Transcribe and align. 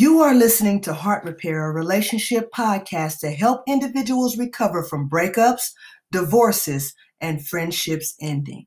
You 0.00 0.20
are 0.20 0.32
listening 0.32 0.80
to 0.82 0.94
Heart 0.94 1.24
Repair, 1.24 1.68
a 1.68 1.72
relationship 1.72 2.52
podcast 2.52 3.18
to 3.18 3.32
help 3.32 3.62
individuals 3.66 4.38
recover 4.38 4.84
from 4.84 5.10
breakups, 5.10 5.72
divorces, 6.12 6.94
and 7.20 7.44
friendships 7.44 8.14
ending. 8.20 8.66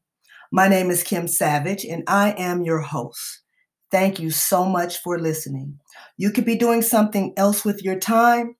My 0.51 0.67
name 0.67 0.91
is 0.91 1.03
Kim 1.03 1.29
Savage, 1.29 1.85
and 1.85 2.03
I 2.05 2.31
am 2.31 2.63
your 2.63 2.81
host. 2.81 3.43
Thank 3.91 4.19
you 4.19 4.29
so 4.29 4.65
much 4.65 4.97
for 4.97 5.17
listening. 5.17 5.79
You 6.17 6.31
could 6.31 6.43
be 6.43 6.57
doing 6.57 6.81
something 6.81 7.33
else 7.37 7.63
with 7.63 7.81
your 7.81 7.97
time, 7.97 8.57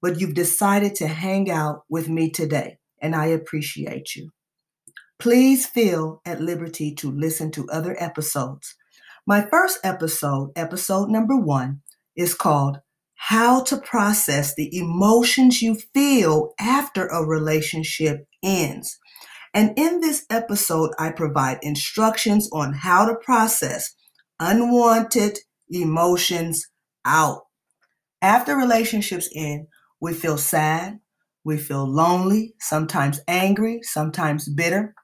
but 0.00 0.18
you've 0.18 0.32
decided 0.32 0.94
to 0.94 1.06
hang 1.06 1.50
out 1.50 1.82
with 1.90 2.08
me 2.08 2.30
today, 2.30 2.78
and 3.02 3.14
I 3.14 3.26
appreciate 3.26 4.16
you. 4.16 4.30
Please 5.18 5.66
feel 5.66 6.22
at 6.24 6.40
liberty 6.40 6.94
to 6.94 7.10
listen 7.10 7.50
to 7.50 7.68
other 7.68 8.02
episodes. 8.02 8.76
My 9.26 9.42
first 9.50 9.78
episode, 9.84 10.52
episode 10.56 11.10
number 11.10 11.36
one, 11.36 11.82
is 12.16 12.34
called 12.34 12.78
How 13.14 13.62
to 13.64 13.76
Process 13.76 14.54
the 14.54 14.76
Emotions 14.76 15.62
You 15.62 15.76
Feel 15.94 16.52
After 16.58 17.06
a 17.06 17.24
Relationship 17.24 18.26
Ends. 18.42 18.98
And 19.52 19.72
in 19.78 20.00
this 20.00 20.26
episode, 20.30 20.90
I 20.98 21.10
provide 21.10 21.58
instructions 21.62 22.48
on 22.52 22.72
how 22.72 23.06
to 23.06 23.14
process 23.14 23.94
unwanted 24.40 25.38
emotions 25.68 26.68
out. 27.04 27.42
After 28.20 28.56
relationships 28.56 29.28
end, 29.34 29.68
we 30.00 30.12
feel 30.12 30.38
sad, 30.38 30.98
we 31.44 31.56
feel 31.56 31.86
lonely, 31.86 32.54
sometimes 32.58 33.20
angry, 33.28 33.80
sometimes 33.82 34.48
bitter. 34.48 34.94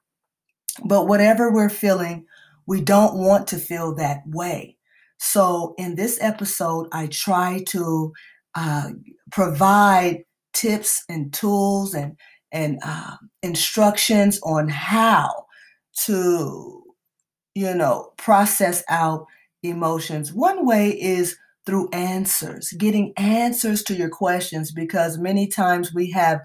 But 0.83 1.07
whatever 1.07 1.51
we're 1.51 1.69
feeling, 1.69 2.25
we 2.65 2.81
don't 2.81 3.15
want 3.15 3.47
to 3.47 3.57
feel 3.57 3.95
that 3.95 4.21
way. 4.25 4.77
So, 5.23 5.75
in 5.77 5.93
this 5.93 6.17
episode, 6.19 6.87
I 6.91 7.05
try 7.05 7.63
to 7.67 8.11
uh, 8.55 8.89
provide 9.31 10.23
tips 10.51 11.03
and 11.07 11.31
tools 11.31 11.93
and 11.93 12.17
and 12.51 12.79
uh, 12.83 13.17
instructions 13.43 14.39
on 14.41 14.67
how 14.67 15.45
to, 16.05 16.83
you 17.53 17.73
know, 17.75 18.13
process 18.17 18.83
out 18.89 19.27
emotions. 19.61 20.33
One 20.33 20.65
way 20.65 20.89
is 20.99 21.37
through 21.67 21.89
answers, 21.93 22.71
getting 22.79 23.13
answers 23.15 23.83
to 23.83 23.93
your 23.93 24.09
questions, 24.09 24.71
because 24.71 25.19
many 25.19 25.45
times 25.47 25.93
we 25.93 26.09
have 26.11 26.41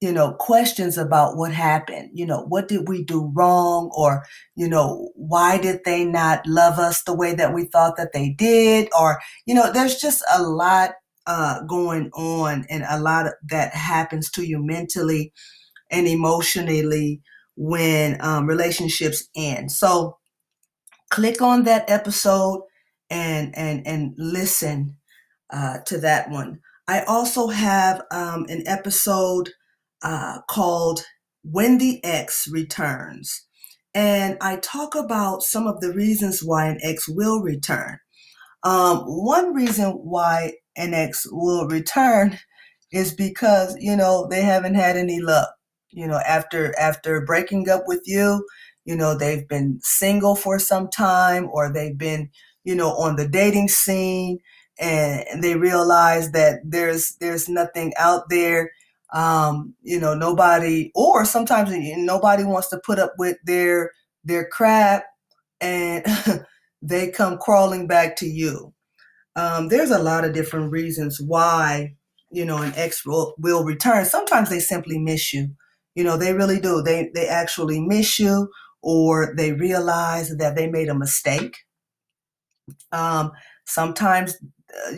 you 0.00 0.12
know, 0.12 0.32
questions 0.32 0.96
about 0.96 1.36
what 1.36 1.52
happened. 1.52 2.10
You 2.14 2.24
know, 2.24 2.46
what 2.48 2.68
did 2.68 2.88
we 2.88 3.04
do 3.04 3.30
wrong? 3.34 3.90
Or, 3.94 4.24
you 4.56 4.66
know, 4.66 5.10
why 5.14 5.58
did 5.58 5.80
they 5.84 6.04
not 6.04 6.46
love 6.46 6.78
us 6.78 7.02
the 7.02 7.14
way 7.14 7.34
that 7.34 7.52
we 7.52 7.66
thought 7.66 7.96
that 7.98 8.12
they 8.14 8.30
did? 8.30 8.88
Or, 8.98 9.20
you 9.44 9.54
know, 9.54 9.70
there's 9.72 9.96
just 9.96 10.24
a 10.34 10.42
lot 10.42 10.92
uh, 11.26 11.62
going 11.64 12.10
on 12.14 12.64
and 12.70 12.84
a 12.88 12.98
lot 12.98 13.26
of, 13.26 13.34
that 13.50 13.74
happens 13.74 14.30
to 14.30 14.42
you 14.42 14.64
mentally 14.64 15.32
and 15.90 16.08
emotionally 16.08 17.20
when 17.56 18.16
um, 18.22 18.46
relationships 18.46 19.28
end. 19.36 19.70
So 19.70 20.16
click 21.10 21.42
on 21.42 21.64
that 21.64 21.90
episode 21.90 22.62
and, 23.10 23.54
and, 23.54 23.86
and 23.86 24.14
listen 24.16 24.96
uh, 25.52 25.78
to 25.86 25.98
that 25.98 26.30
one. 26.30 26.60
I 26.88 27.02
also 27.02 27.48
have 27.48 28.02
um, 28.10 28.46
an 28.48 28.64
episode 28.66 29.50
uh, 30.02 30.40
called 30.48 31.04
When 31.42 31.78
the 31.78 32.02
Ex 32.04 32.46
Returns. 32.50 33.46
And 33.94 34.36
I 34.40 34.56
talk 34.56 34.94
about 34.94 35.42
some 35.42 35.66
of 35.66 35.80
the 35.80 35.92
reasons 35.92 36.42
why 36.44 36.66
an 36.66 36.78
ex 36.82 37.08
will 37.08 37.40
return. 37.42 37.98
Um, 38.62 38.98
one 38.98 39.52
reason 39.54 39.90
why 39.90 40.52
an 40.76 40.94
ex 40.94 41.26
will 41.30 41.66
return 41.66 42.38
is 42.92 43.12
because, 43.12 43.76
you 43.80 43.96
know, 43.96 44.28
they 44.30 44.42
haven't 44.42 44.74
had 44.74 44.96
any 44.96 45.20
luck. 45.20 45.48
You 45.90 46.06
know, 46.06 46.20
after 46.26 46.78
after 46.78 47.24
breaking 47.24 47.68
up 47.68 47.82
with 47.86 48.02
you, 48.06 48.46
you 48.84 48.94
know, 48.94 49.16
they've 49.16 49.46
been 49.48 49.80
single 49.82 50.36
for 50.36 50.58
some 50.60 50.88
time 50.88 51.48
or 51.52 51.72
they've 51.72 51.98
been, 51.98 52.30
you 52.62 52.76
know, 52.76 52.90
on 52.90 53.16
the 53.16 53.26
dating 53.26 53.68
scene 53.68 54.38
and 54.78 55.42
they 55.42 55.56
realize 55.56 56.30
that 56.32 56.60
there's 56.64 57.16
there's 57.20 57.48
nothing 57.48 57.92
out 57.98 58.24
there 58.30 58.70
um, 59.12 59.74
you 59.82 59.98
know, 59.98 60.14
nobody, 60.14 60.90
or 60.94 61.24
sometimes 61.24 61.70
nobody 61.72 62.44
wants 62.44 62.68
to 62.68 62.80
put 62.84 62.98
up 62.98 63.14
with 63.18 63.36
their 63.44 63.92
their 64.24 64.46
crap, 64.48 65.04
and 65.60 66.04
they 66.82 67.10
come 67.10 67.38
crawling 67.38 67.86
back 67.86 68.16
to 68.16 68.26
you. 68.26 68.72
Um, 69.36 69.68
there's 69.68 69.90
a 69.90 70.02
lot 70.02 70.24
of 70.24 70.34
different 70.34 70.70
reasons 70.72 71.20
why 71.20 71.94
you 72.30 72.44
know 72.44 72.58
an 72.58 72.72
ex 72.76 73.04
will, 73.04 73.34
will 73.38 73.64
return. 73.64 74.04
Sometimes 74.04 74.50
they 74.50 74.60
simply 74.60 74.98
miss 74.98 75.32
you. 75.32 75.50
You 75.94 76.04
know, 76.04 76.16
they 76.16 76.32
really 76.32 76.60
do. 76.60 76.82
They 76.82 77.10
they 77.14 77.26
actually 77.26 77.80
miss 77.80 78.18
you, 78.18 78.50
or 78.82 79.34
they 79.36 79.52
realize 79.52 80.36
that 80.36 80.56
they 80.56 80.68
made 80.68 80.88
a 80.88 80.94
mistake. 80.94 81.56
Um, 82.92 83.32
sometimes 83.66 84.36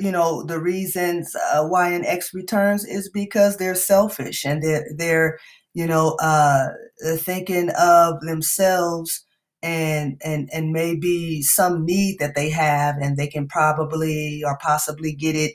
you 0.01 0.11
know 0.11 0.43
the 0.45 0.61
reasons 0.61 1.35
uh, 1.53 1.67
why 1.67 1.91
an 1.91 2.05
ex 2.05 2.33
returns 2.35 2.85
is 2.85 3.09
because 3.11 3.57
they're 3.57 3.75
selfish 3.75 4.45
and 4.45 4.63
they're 4.63 4.87
they're 4.97 5.39
you 5.75 5.87
know 5.87 6.17
uh, 6.21 6.69
thinking 7.17 7.71
of 7.79 8.21
themselves 8.21 9.25
and 9.63 10.21
and 10.25 10.49
and 10.53 10.73
maybe 10.73 11.43
some 11.43 11.85
need 11.85 12.19
that 12.19 12.35
they 12.35 12.51
have 12.51 12.97
and 13.01 13.17
they 13.17 13.29
can 13.29 13.47
probably 13.49 14.43
or 14.45 14.59
possibly 14.61 15.13
get 15.13 15.37
it 15.37 15.53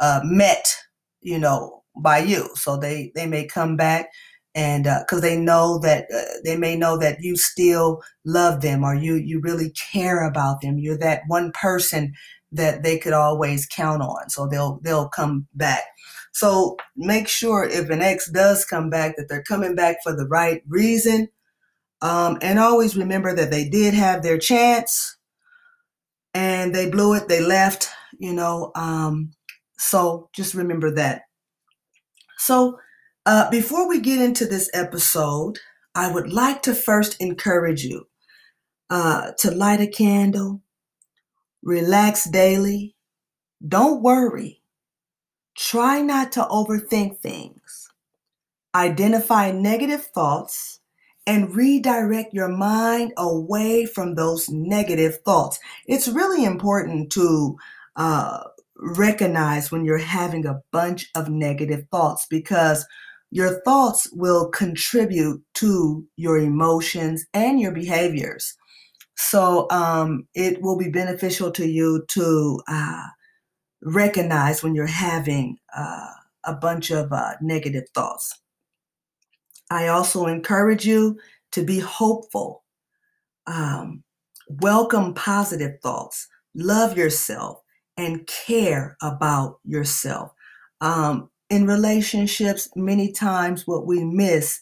uh, 0.00 0.20
met 0.24 0.76
you 1.20 1.38
know 1.38 1.82
by 1.96 2.18
you. 2.18 2.48
So 2.54 2.76
they 2.76 3.12
they 3.14 3.26
may 3.26 3.46
come 3.46 3.76
back 3.76 4.08
and 4.54 4.84
because 4.84 5.18
uh, 5.18 5.20
they 5.20 5.36
know 5.36 5.78
that 5.80 6.06
uh, 6.14 6.40
they 6.44 6.56
may 6.56 6.76
know 6.76 6.96
that 6.98 7.18
you 7.20 7.36
still 7.36 8.02
love 8.24 8.60
them 8.60 8.84
or 8.84 8.94
you 8.94 9.14
you 9.14 9.40
really 9.40 9.72
care 9.92 10.26
about 10.26 10.60
them. 10.60 10.78
You're 10.78 10.98
that 10.98 11.22
one 11.26 11.52
person 11.52 12.12
that 12.52 12.82
they 12.82 12.98
could 12.98 13.12
always 13.12 13.66
count 13.66 14.02
on. 14.02 14.30
So 14.30 14.46
they'll 14.46 14.80
they'll 14.82 15.08
come 15.08 15.46
back. 15.54 15.84
So 16.32 16.76
make 16.96 17.28
sure 17.28 17.64
if 17.64 17.90
an 17.90 18.02
ex 18.02 18.30
does 18.30 18.64
come 18.64 18.90
back 18.90 19.16
that 19.16 19.28
they're 19.28 19.42
coming 19.42 19.74
back 19.74 19.98
for 20.02 20.14
the 20.14 20.26
right 20.26 20.62
reason. 20.68 21.28
Um, 22.00 22.38
and 22.42 22.58
always 22.58 22.96
remember 22.96 23.34
that 23.34 23.50
they 23.50 23.68
did 23.68 23.92
have 23.94 24.22
their 24.22 24.38
chance 24.38 25.16
and 26.32 26.72
they 26.74 26.88
blew 26.88 27.14
it, 27.14 27.28
they 27.28 27.40
left, 27.40 27.88
you 28.18 28.32
know. 28.32 28.70
Um, 28.76 29.32
so 29.78 30.28
just 30.32 30.54
remember 30.54 30.92
that. 30.92 31.22
So 32.38 32.78
uh, 33.26 33.50
before 33.50 33.88
we 33.88 34.00
get 34.00 34.20
into 34.20 34.46
this 34.46 34.70
episode, 34.72 35.58
I 35.94 36.12
would 36.12 36.32
like 36.32 36.62
to 36.62 36.74
first 36.74 37.16
encourage 37.20 37.82
you 37.82 38.06
uh, 38.90 39.32
to 39.38 39.50
light 39.50 39.80
a 39.80 39.86
candle, 39.86 40.62
Relax 41.62 42.24
daily. 42.30 42.94
Don't 43.66 44.02
worry. 44.02 44.62
Try 45.56 46.02
not 46.02 46.32
to 46.32 46.42
overthink 46.42 47.18
things. 47.18 47.88
Identify 48.74 49.50
negative 49.50 50.04
thoughts 50.04 50.80
and 51.26 51.54
redirect 51.54 52.32
your 52.32 52.48
mind 52.48 53.12
away 53.16 53.84
from 53.86 54.14
those 54.14 54.48
negative 54.48 55.18
thoughts. 55.24 55.58
It's 55.86 56.08
really 56.08 56.44
important 56.44 57.10
to 57.12 57.56
uh, 57.96 58.44
recognize 58.76 59.70
when 59.70 59.84
you're 59.84 59.98
having 59.98 60.46
a 60.46 60.62
bunch 60.72 61.10
of 61.14 61.28
negative 61.28 61.86
thoughts 61.90 62.26
because 62.30 62.86
your 63.30 63.60
thoughts 63.62 64.08
will 64.12 64.48
contribute 64.48 65.42
to 65.54 66.06
your 66.16 66.38
emotions 66.38 67.26
and 67.34 67.60
your 67.60 67.72
behaviors. 67.72 68.56
So 69.20 69.66
um, 69.70 70.28
it 70.34 70.62
will 70.62 70.78
be 70.78 70.88
beneficial 70.88 71.50
to 71.50 71.66
you 71.66 72.04
to 72.10 72.60
uh, 72.68 73.06
recognize 73.82 74.62
when 74.62 74.76
you're 74.76 74.86
having 74.86 75.58
uh, 75.76 76.12
a 76.44 76.54
bunch 76.54 76.92
of 76.92 77.12
uh, 77.12 77.32
negative 77.42 77.84
thoughts. 77.94 78.32
I 79.70 79.88
also 79.88 80.26
encourage 80.26 80.86
you 80.86 81.18
to 81.50 81.64
be 81.64 81.80
hopeful, 81.80 82.62
um, 83.48 84.04
welcome 84.48 85.14
positive 85.14 85.80
thoughts, 85.82 86.28
love 86.54 86.96
yourself, 86.96 87.60
and 87.96 88.24
care 88.28 88.96
about 89.02 89.58
yourself. 89.64 90.30
Um, 90.80 91.28
in 91.50 91.66
relationships, 91.66 92.68
many 92.76 93.10
times 93.10 93.66
what 93.66 93.84
we 93.84 94.04
miss 94.04 94.60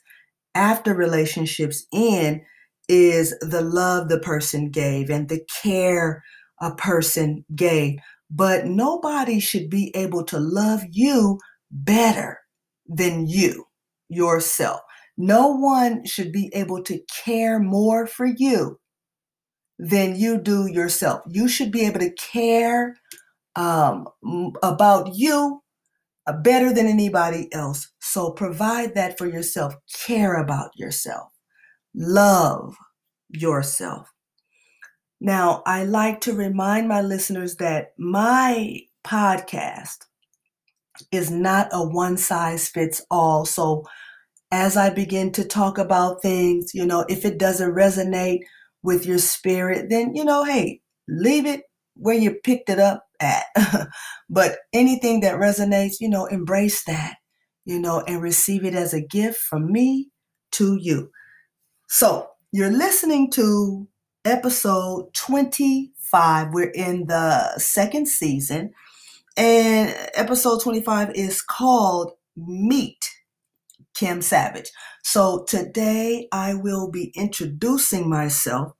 after 0.55 0.94
relationships 0.94 1.87
end 1.93 2.41
is 2.88 3.37
the 3.41 3.62
love 3.62 4.09
the 4.09 4.21
person 4.21 4.71
gave 4.71 5.11
and 5.11 5.29
the 5.29 5.41
care 5.62 6.23
a 6.61 6.75
person 6.75 7.44
gave. 7.55 7.99
But 8.31 8.67
nobody 8.67 9.41
should 9.41 9.71
be 9.71 9.94
able 9.94 10.25
to 10.25 10.38
love 10.38 10.83
you 10.91 11.38
better 11.71 12.41
than 12.87 13.27
you 13.27 13.67
yourself. 14.09 14.81
No 15.17 15.49
one 15.49 16.05
should 16.05 16.33
be 16.33 16.50
able 16.55 16.83
to 16.85 17.00
care 17.25 17.59
more 17.59 18.06
for 18.06 18.27
you 18.27 18.79
than 19.79 20.17
you 20.17 20.38
do 20.38 20.67
yourself. 20.67 21.23
You 21.29 21.49
should 21.49 21.71
be 21.71 21.87
able 21.87 22.00
to 22.00 22.12
care 22.12 22.97
um, 23.56 24.09
about 24.62 25.15
you 25.15 25.62
uh, 26.27 26.33
better 26.33 26.73
than 26.73 26.87
anybody 26.87 27.53
else. 27.53 27.88
So 28.00 28.31
provide 28.33 28.94
that 28.94 29.19
for 29.19 29.27
yourself. 29.27 29.75
Care 30.06 30.37
about 30.37 30.71
yourself. 30.77 31.33
Love 31.97 32.77
yourself. 33.31 34.13
Now, 35.19 35.63
I 35.65 35.85
like 35.85 36.21
to 36.23 36.35
remind 36.35 36.89
my 36.89 37.01
listeners 37.01 37.57
that 37.57 37.95
my 37.99 38.81
podcast 39.03 40.05
is 41.11 41.31
not 41.31 41.69
a 41.73 41.83
one 41.83 42.19
size 42.19 42.69
fits 42.69 43.01
all. 43.11 43.47
So, 43.47 43.85
as 44.53 44.77
I 44.77 44.91
begin 44.91 45.33
to 45.33 45.45
talk 45.45 45.79
about 45.79 46.21
things, 46.21 46.73
you 46.75 46.85
know, 46.85 47.07
if 47.09 47.25
it 47.25 47.39
doesn't 47.39 47.75
resonate 47.75 48.41
with 48.83 49.07
your 49.07 49.19
spirit, 49.19 49.89
then, 49.89 50.15
you 50.15 50.25
know, 50.25 50.45
hey, 50.45 50.83
leave 51.09 51.47
it 51.47 51.63
where 51.95 52.17
you 52.17 52.35
picked 52.45 52.69
it 52.69 52.79
up 52.79 53.05
at. 53.21 53.47
but 54.31 54.59
anything 54.75 55.21
that 55.21 55.41
resonates, 55.41 55.97
you 55.99 56.11
know, 56.11 56.27
embrace 56.27 56.85
that, 56.85 57.17
you 57.65 57.81
know, 57.81 58.03
and 58.07 58.23
receive 58.23 58.65
it 58.67 58.75
as 58.75 58.93
a 58.93 59.01
gift 59.01 59.39
from 59.39 59.73
me 59.73 60.11
to 60.53 60.77
you. 60.79 61.11
So, 61.88 62.31
you're 62.53 62.71
listening 62.71 63.31
to 63.33 63.87
episode 64.25 65.12
25. 65.15 66.49
We're 66.53 66.71
in 66.71 67.06
the 67.06 67.59
second 67.59 68.09
season, 68.09 68.73
and 69.37 69.94
episode 70.15 70.62
25 70.62 71.15
is 71.15 71.43
called 71.43 72.12
Meet 72.37 73.11
Kim 73.94 74.23
Savage. 74.23 74.71
So 75.03 75.44
today 75.49 76.29
I 76.33 76.55
will 76.55 76.91
be 76.91 77.12
introducing 77.15 78.09
myself. 78.09 78.73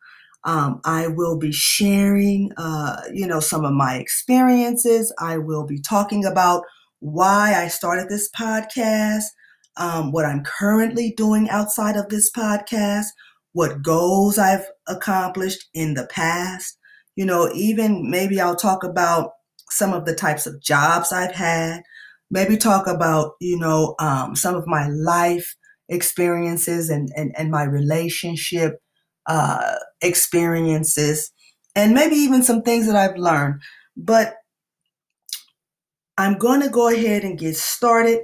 Um, 0.45 0.81
I 0.85 1.09
will 1.09 1.39
be 1.39 1.53
sharing, 1.53 2.53
uh, 2.57 3.03
you 3.13 3.27
know, 3.27 3.41
some 3.41 3.65
of 3.65 3.73
my 3.73 3.97
experiences. 3.97 5.13
I 5.19 5.39
will 5.39 5.67
be 5.67 5.81
talking 5.81 6.25
about 6.25 6.65
why 7.01 7.55
I 7.55 7.69
started 7.69 8.09
this 8.09 8.31
podcast, 8.31 9.25
um, 9.77 10.13
what 10.13 10.25
I'm 10.25 10.43
currently 10.45 11.13
doing 11.17 11.49
outside 11.51 11.97
of 11.97 12.09
this 12.09 12.31
podcast, 12.31 13.07
what 13.53 13.83
goals 13.83 14.39
I've 14.39 14.67
accomplished 14.89 15.69
in 15.75 15.95
the 15.95 16.07
past. 16.07 16.79
You 17.17 17.25
know, 17.25 17.51
even 17.55 18.11
maybe 18.11 18.41
I'll 18.41 18.57
talk 18.57 18.85
about 18.85 19.33
some 19.71 19.93
of 19.93 20.05
the 20.05 20.15
types 20.15 20.47
of 20.47 20.63
jobs 20.63 21.13
I've 21.13 21.35
had. 21.35 21.83
Maybe 22.31 22.57
talk 22.57 22.87
about, 22.87 23.33
you 23.41 23.59
know, 23.59 23.95
um, 23.99 24.35
some 24.37 24.55
of 24.55 24.67
my 24.67 24.89
life 24.89 25.55
experiences 25.89 26.91
and, 26.91 27.09
and, 27.17 27.33
and 27.39 27.51
my 27.51 27.63
relationship 27.63 28.81
uh, 29.27 29.77
experiences, 30.03 31.33
and 31.75 31.95
maybe 31.95 32.17
even 32.17 32.43
some 32.43 32.63
things 32.63 32.87
that 32.87 32.97
I've 32.97 33.17
learned. 33.17 33.61
But 33.97 34.35
I'm 36.19 36.39
going 36.39 36.63
to 36.63 36.69
go 36.69 36.89
ahead 36.89 37.25
and 37.25 37.39
get 37.39 37.57
started. 37.57 38.21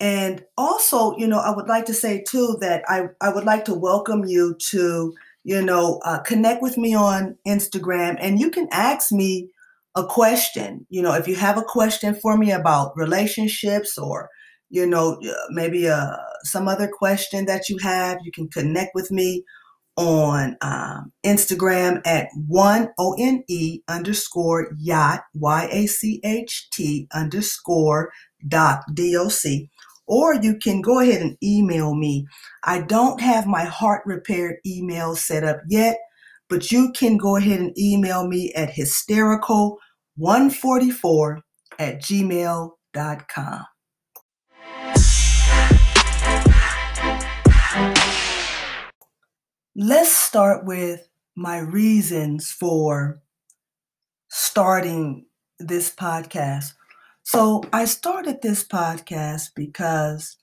And 0.00 0.44
also, 0.56 1.16
you 1.16 1.26
know, 1.26 1.40
I 1.40 1.50
would 1.54 1.66
like 1.66 1.86
to 1.86 1.94
say 1.94 2.22
too 2.22 2.56
that 2.60 2.84
I, 2.88 3.08
I 3.20 3.30
would 3.30 3.44
like 3.44 3.64
to 3.64 3.74
welcome 3.74 4.24
you 4.24 4.54
to, 4.70 5.14
you 5.44 5.62
know, 5.62 6.00
uh, 6.04 6.20
connect 6.20 6.62
with 6.62 6.78
me 6.78 6.94
on 6.94 7.36
Instagram 7.46 8.16
and 8.20 8.38
you 8.38 8.50
can 8.50 8.68
ask 8.70 9.10
me 9.10 9.50
a 9.96 10.04
question. 10.06 10.86
You 10.88 11.02
know, 11.02 11.14
if 11.14 11.26
you 11.26 11.34
have 11.34 11.58
a 11.58 11.62
question 11.62 12.14
for 12.14 12.36
me 12.36 12.52
about 12.52 12.92
relationships 12.96 13.98
or, 13.98 14.28
you 14.70 14.86
know, 14.86 15.18
uh, 15.28 15.34
maybe 15.50 15.88
uh, 15.88 16.16
some 16.44 16.68
other 16.68 16.88
question 16.88 17.46
that 17.46 17.68
you 17.68 17.78
have, 17.78 18.18
you 18.22 18.30
can 18.30 18.48
connect 18.48 18.94
with 18.94 19.10
me 19.10 19.44
on 19.96 20.56
um, 20.60 21.12
Instagram 21.26 22.00
at 22.06 22.28
one 22.46 22.90
O 22.98 23.16
N 23.18 23.42
E 23.48 23.80
underscore 23.88 24.68
yacht, 24.78 25.22
Y 25.34 25.68
A 25.72 25.86
C 25.86 26.20
H 26.22 26.68
T 26.72 27.08
underscore 27.12 28.12
dot 28.46 28.84
D 28.94 29.16
O 29.16 29.28
C 29.28 29.68
or 30.08 30.34
you 30.34 30.56
can 30.56 30.80
go 30.80 30.98
ahead 31.00 31.20
and 31.20 31.36
email 31.42 31.94
me. 31.94 32.26
I 32.64 32.80
don't 32.80 33.20
have 33.20 33.46
my 33.46 33.64
heart 33.64 34.00
repair 34.06 34.58
email 34.66 35.14
set 35.14 35.44
up 35.44 35.58
yet, 35.68 35.98
but 36.48 36.72
you 36.72 36.90
can 36.92 37.18
go 37.18 37.36
ahead 37.36 37.60
and 37.60 37.78
email 37.78 38.26
me 38.26 38.52
at 38.54 38.70
hysterical144 38.70 41.40
at 41.78 42.00
gmail.com. 42.02 43.64
Let's 49.76 50.10
start 50.10 50.64
with 50.64 51.06
my 51.36 51.58
reasons 51.58 52.50
for 52.50 53.20
starting 54.28 55.26
this 55.60 55.94
podcast. 55.94 56.72
So 57.28 57.62
I 57.74 57.84
started 57.84 58.40
this 58.40 58.64
podcast 58.64 59.50
because 59.54 60.38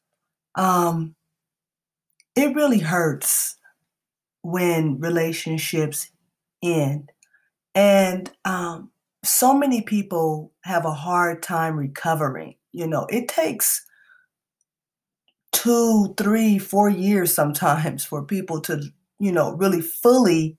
um, 0.54 1.16
it 2.36 2.54
really 2.54 2.78
hurts 2.78 3.56
when 4.44 5.00
relationships 5.00 6.12
end. 6.62 7.12
And 7.74 8.32
um, 8.46 8.92
so 9.24 9.52
many 9.52 9.82
people 9.82 10.52
have 10.64 10.86
a 10.86 10.94
hard 10.94 11.42
time 11.42 11.76
recovering. 11.76 12.54
You 12.72 12.86
know, 12.86 13.08
it 13.10 13.30
takes 13.30 13.84
two, 15.54 16.14
three, 16.20 16.60
four 16.60 16.88
years 16.88 17.34
sometimes 17.34 18.06
for 18.06 18.24
people 18.24 18.62
to, 18.62 18.80
you 19.20 19.32
know, 19.32 19.54
really 19.54 19.82
fully 19.82 20.56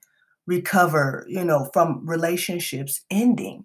recover, 0.48 1.24
you 1.28 1.44
know, 1.44 1.70
from 1.72 2.04
relationships 2.04 3.02
ending 3.12 3.64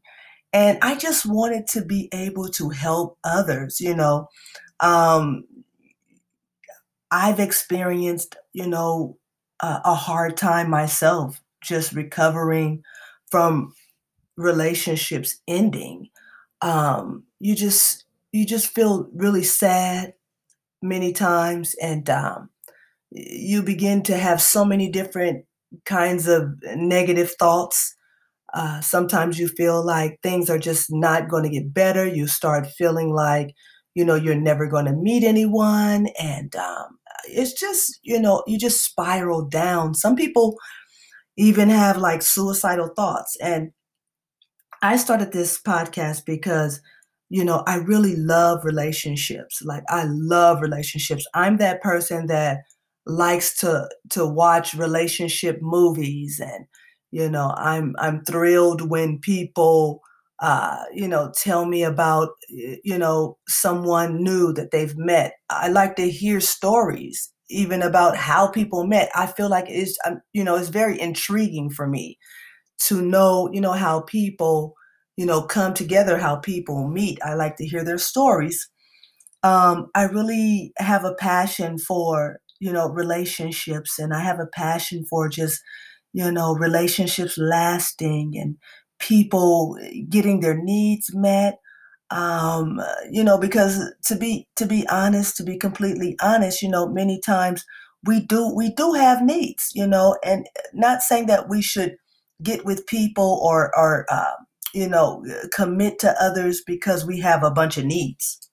and 0.53 0.77
I 0.81 0.95
just 0.95 1.25
wanted 1.25 1.67
to 1.69 1.83
be 1.85 2.09
able 2.13 2.49
to 2.49 2.69
help 2.69 3.17
others. 3.23 3.79
You 3.79 3.95
know, 3.95 4.29
um, 4.79 5.45
I've 7.09 7.39
experienced, 7.39 8.35
you 8.53 8.67
know, 8.67 9.17
a, 9.61 9.81
a 9.85 9.95
hard 9.95 10.37
time 10.37 10.69
myself, 10.69 11.41
just 11.61 11.93
recovering 11.93 12.83
from 13.29 13.73
relationships 14.37 15.37
ending. 15.47 16.09
Um, 16.61 17.25
you 17.39 17.55
just 17.55 18.05
you 18.31 18.45
just 18.45 18.67
feel 18.67 19.09
really 19.13 19.43
sad 19.43 20.13
many 20.81 21.13
times, 21.13 21.75
and 21.81 22.09
um, 22.09 22.49
you 23.11 23.63
begin 23.63 24.03
to 24.03 24.17
have 24.17 24.41
so 24.41 24.65
many 24.65 24.89
different 24.89 25.45
kinds 25.85 26.27
of 26.27 26.55
negative 26.75 27.31
thoughts 27.39 27.95
uh, 28.53 28.81
sometimes 28.81 29.39
you 29.39 29.47
feel 29.47 29.85
like 29.85 30.19
things 30.21 30.49
are 30.49 30.59
just 30.59 30.87
not 30.89 31.29
going 31.29 31.43
to 31.43 31.49
get 31.49 31.73
better. 31.73 32.05
You 32.05 32.27
start 32.27 32.67
feeling 32.67 33.13
like, 33.13 33.53
you 33.95 34.05
know, 34.05 34.15
you're 34.15 34.35
never 34.35 34.67
going 34.67 34.85
to 34.85 34.93
meet 34.93 35.23
anyone. 35.23 36.07
And 36.19 36.55
um, 36.55 36.97
it's 37.27 37.53
just, 37.53 37.99
you 38.03 38.19
know, 38.19 38.43
you 38.47 38.57
just 38.57 38.83
spiral 38.83 39.45
down. 39.45 39.93
Some 39.93 40.15
people 40.15 40.57
even 41.37 41.69
have 41.69 41.97
like 41.97 42.21
suicidal 42.21 42.89
thoughts. 42.95 43.37
And 43.41 43.71
I 44.81 44.97
started 44.97 45.31
this 45.31 45.61
podcast 45.61 46.25
because, 46.25 46.81
you 47.29 47.43
know, 47.43 47.63
I 47.67 47.77
really 47.77 48.15
love 48.15 48.65
relationships. 48.65 49.61
Like 49.63 49.83
I 49.89 50.05
love 50.07 50.61
relationships. 50.61 51.25
I'm 51.33 51.57
that 51.57 51.81
person 51.81 52.27
that 52.27 52.59
likes 53.05 53.57
to 53.57 53.87
to 54.11 54.25
watch 54.25 54.73
relationship 54.73 55.57
movies 55.61 56.39
and 56.43 56.65
you 57.11 57.29
know, 57.29 57.53
I'm 57.57 57.95
I'm 57.99 58.23
thrilled 58.25 58.89
when 58.89 59.19
people 59.19 60.01
uh, 60.39 60.83
you 60.91 61.07
know, 61.07 61.31
tell 61.37 61.65
me 61.67 61.83
about, 61.83 62.29
you 62.49 62.97
know, 62.97 63.37
someone 63.47 64.23
new 64.23 64.51
that 64.53 64.71
they've 64.71 64.97
met. 64.97 65.33
I 65.51 65.67
like 65.67 65.95
to 65.97 66.09
hear 66.09 66.39
stories, 66.39 67.31
even 67.49 67.83
about 67.83 68.17
how 68.17 68.47
people 68.47 68.87
met. 68.87 69.09
I 69.13 69.27
feel 69.27 69.49
like 69.49 69.65
it's, 69.67 69.95
um, 70.03 70.19
you 70.33 70.43
know, 70.43 70.55
it's 70.55 70.69
very 70.69 70.99
intriguing 70.99 71.69
for 71.69 71.87
me 71.87 72.17
to 72.87 73.01
know, 73.01 73.49
you 73.53 73.61
know, 73.61 73.73
how 73.73 74.01
people, 74.01 74.75
you 75.17 75.25
know, 75.25 75.41
come 75.41 75.73
together, 75.73 76.17
how 76.17 76.37
people 76.37 76.87
meet. 76.87 77.19
I 77.23 77.35
like 77.35 77.57
to 77.57 77.65
hear 77.67 77.83
their 77.83 77.97
stories. 77.97 78.69
Um, 79.43 79.87
I 79.95 80.03
really 80.03 80.73
have 80.77 81.03
a 81.03 81.15
passion 81.15 81.77
for, 81.79 82.39
you 82.59 82.71
know, 82.71 82.89
relationships, 82.89 83.97
and 83.97 84.13
I 84.13 84.21
have 84.21 84.39
a 84.39 84.47
passion 84.47 85.05
for 85.09 85.27
just 85.29 85.59
you 86.13 86.31
know, 86.31 86.55
relationships 86.55 87.37
lasting 87.37 88.33
and 88.37 88.57
people 88.99 89.77
getting 90.09 90.39
their 90.41 90.57
needs 90.61 91.13
met. 91.13 91.59
Um, 92.09 92.81
you 93.09 93.23
know, 93.23 93.37
because 93.37 93.79
to 94.07 94.15
be 94.17 94.47
to 94.57 94.65
be 94.65 94.85
honest, 94.89 95.37
to 95.37 95.43
be 95.43 95.57
completely 95.57 96.17
honest, 96.21 96.61
you 96.61 96.69
know, 96.69 96.87
many 96.89 97.19
times 97.21 97.65
we 98.05 98.19
do 98.25 98.53
we 98.53 98.71
do 98.73 98.93
have 98.93 99.23
needs, 99.23 99.71
you 99.73 99.87
know, 99.87 100.17
and 100.23 100.45
not 100.73 101.01
saying 101.01 101.27
that 101.27 101.49
we 101.49 101.61
should 101.61 101.95
get 102.43 102.65
with 102.65 102.85
people 102.87 103.39
or 103.43 103.71
or 103.77 104.05
uh, 104.09 104.33
you 104.73 104.87
know 104.89 105.23
commit 105.53 105.99
to 105.99 106.15
others 106.21 106.61
because 106.65 107.05
we 107.05 107.19
have 107.19 107.43
a 107.43 107.51
bunch 107.51 107.77
of 107.77 107.85
needs 107.85 108.49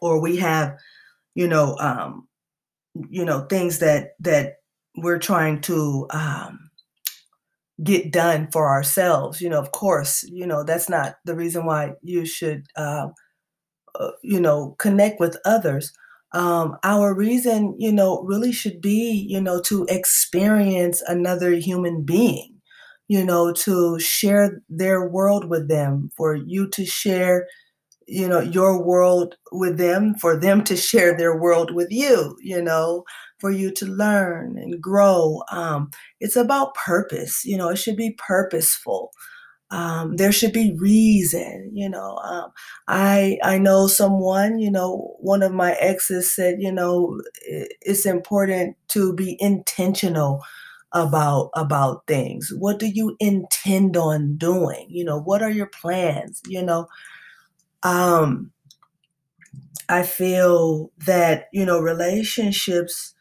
or 0.00 0.20
we 0.20 0.36
have 0.36 0.76
you 1.34 1.48
know 1.48 1.76
um, 1.78 2.28
you 3.10 3.24
know 3.24 3.42
things 3.46 3.78
that 3.80 4.10
that 4.20 4.54
we're 4.96 5.18
trying 5.18 5.60
to 5.62 6.06
um, 6.10 6.70
get 7.82 8.12
done 8.12 8.48
for 8.52 8.68
ourselves. 8.68 9.40
You 9.40 9.50
know, 9.50 9.60
of 9.60 9.72
course, 9.72 10.24
you 10.24 10.46
know, 10.46 10.64
that's 10.64 10.88
not 10.88 11.16
the 11.24 11.34
reason 11.34 11.66
why 11.66 11.92
you 12.02 12.24
should, 12.24 12.66
uh, 12.76 13.08
uh, 13.98 14.10
you 14.22 14.40
know, 14.40 14.76
connect 14.78 15.20
with 15.20 15.36
others. 15.44 15.92
Um, 16.32 16.76
our 16.84 17.14
reason, 17.14 17.74
you 17.78 17.92
know, 17.92 18.22
really 18.22 18.52
should 18.52 18.80
be, 18.80 19.26
you 19.28 19.40
know, 19.40 19.60
to 19.62 19.86
experience 19.88 21.02
another 21.06 21.52
human 21.52 22.04
being, 22.04 22.56
you 23.08 23.24
know, 23.24 23.52
to 23.52 23.98
share 23.98 24.62
their 24.68 25.08
world 25.08 25.48
with 25.48 25.68
them, 25.68 26.10
for 26.16 26.34
you 26.34 26.68
to 26.70 26.84
share, 26.84 27.46
you 28.06 28.28
know, 28.28 28.40
your 28.40 28.82
world 28.82 29.36
with 29.52 29.78
them, 29.78 30.14
for 30.16 30.38
them 30.38 30.62
to 30.64 30.76
share 30.76 31.16
their 31.16 31.36
world 31.36 31.74
with 31.74 31.88
you, 31.90 32.36
you 32.40 32.62
know, 32.62 33.04
for 33.40 33.50
you 33.50 33.70
to 33.72 33.86
learn 33.86 34.56
and 34.58 34.80
grow. 34.80 35.42
Um, 35.50 35.90
it's 36.20 36.36
about 36.36 36.74
purpose, 36.74 37.44
you 37.44 37.56
know, 37.56 37.68
it 37.70 37.76
should 37.76 37.96
be 37.96 38.16
purposeful. 38.18 39.10
Um, 39.70 40.16
there 40.16 40.30
should 40.30 40.52
be 40.52 40.76
reason, 40.78 41.72
you 41.74 41.88
know. 41.88 42.18
Um, 42.18 42.50
I 42.86 43.38
I 43.42 43.58
know 43.58 43.88
someone, 43.88 44.60
you 44.60 44.70
know, 44.70 45.16
one 45.20 45.42
of 45.42 45.52
my 45.52 45.72
exes 45.74 46.32
said, 46.32 46.56
you 46.60 46.70
know, 46.70 47.20
it's 47.44 48.06
important 48.06 48.76
to 48.88 49.12
be 49.14 49.36
intentional 49.40 50.42
about 50.92 51.50
about 51.56 52.06
things. 52.06 52.52
What 52.56 52.78
do 52.78 52.86
you 52.86 53.16
intend 53.18 53.96
on 53.96 54.36
doing? 54.36 54.86
You 54.88 55.04
know, 55.04 55.18
what 55.20 55.42
are 55.42 55.50
your 55.50 55.66
plans? 55.66 56.40
You 56.46 56.62
know, 56.62 56.86
um, 57.82 58.52
I 59.88 60.02
feel 60.02 60.90
that 61.06 61.46
you 61.52 61.64
know 61.64 61.80
relationships 61.80 63.14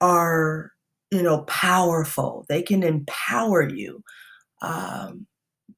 are 0.00 0.72
you 1.10 1.22
know 1.22 1.42
powerful. 1.42 2.46
They 2.48 2.62
can 2.62 2.82
empower 2.82 3.68
you. 3.68 4.02
Um, 4.62 5.26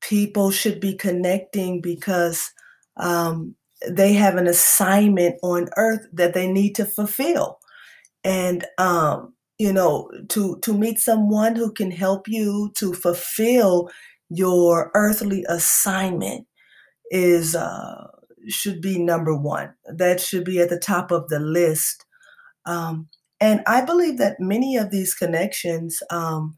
people 0.02 0.50
should 0.50 0.80
be 0.80 0.96
connecting 0.96 1.80
because 1.80 2.50
um, 2.98 3.56
they 3.88 4.14
have 4.14 4.36
an 4.36 4.46
assignment 4.48 5.36
on 5.42 5.68
earth 5.76 6.06
that 6.12 6.34
they 6.34 6.50
need 6.50 6.74
to 6.76 6.86
fulfill 6.86 7.58
and 8.24 8.66
um, 8.78 9.34
you 9.58 9.72
know 9.72 10.10
to 10.28 10.58
to 10.62 10.72
meet 10.76 10.98
someone 10.98 11.56
who 11.56 11.72
can 11.72 11.90
help 11.90 12.28
you 12.28 12.70
to 12.76 12.92
fulfill 12.94 13.90
your 14.30 14.90
earthly 14.94 15.44
assignment 15.48 16.46
is 17.10 17.54
uh, 17.54 18.06
should 18.48 18.80
be 18.80 18.98
number 18.98 19.36
one. 19.36 19.74
That 19.86 20.20
should 20.20 20.44
be 20.44 20.60
at 20.60 20.70
the 20.70 20.78
top 20.78 21.10
of 21.10 21.28
the 21.28 21.40
list. 21.40 22.04
Um, 22.64 23.08
and 23.40 23.62
i 23.66 23.84
believe 23.84 24.18
that 24.18 24.40
many 24.40 24.76
of 24.76 24.90
these 24.90 25.14
connections 25.14 26.02
um, 26.10 26.54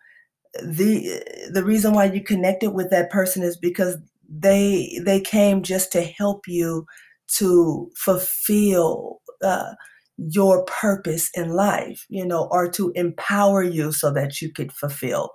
the 0.62 1.22
the 1.52 1.64
reason 1.64 1.92
why 1.92 2.04
you 2.04 2.22
connected 2.22 2.70
with 2.70 2.90
that 2.90 3.10
person 3.10 3.42
is 3.42 3.56
because 3.56 3.96
they 4.28 5.00
they 5.04 5.20
came 5.20 5.62
just 5.62 5.92
to 5.92 6.02
help 6.02 6.46
you 6.46 6.86
to 7.26 7.90
fulfill 7.96 9.20
uh, 9.42 9.72
your 10.16 10.64
purpose 10.64 11.30
in 11.34 11.50
life 11.50 12.06
you 12.08 12.24
know 12.24 12.48
or 12.50 12.68
to 12.70 12.92
empower 12.94 13.62
you 13.62 13.92
so 13.92 14.12
that 14.12 14.40
you 14.40 14.52
could 14.52 14.72
fulfill 14.72 15.30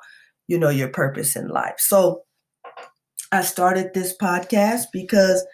you 0.47 0.57
know 0.57 0.69
your 0.69 0.89
purpose 0.89 1.35
in 1.35 1.47
life. 1.47 1.75
So 1.77 2.23
i 3.33 3.41
started 3.41 3.93
this 3.93 4.15
podcast 4.17 4.85
because 4.93 5.45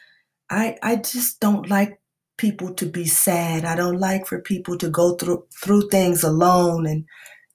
i 0.50 0.78
i 0.84 0.96
just 0.96 1.40
don't 1.40 1.70
like 1.70 2.00
people 2.38 2.74
to 2.74 2.86
be 2.86 3.06
sad 3.06 3.66
i 3.66 3.76
don't 3.76 4.00
like 4.00 4.28
for 4.28 4.42
people 4.42 4.78
to 4.78 4.90
go 4.90 5.16
through 5.16 5.44
through 5.64 5.90
things 5.90 6.24
alone 6.24 6.86
and 6.86 7.06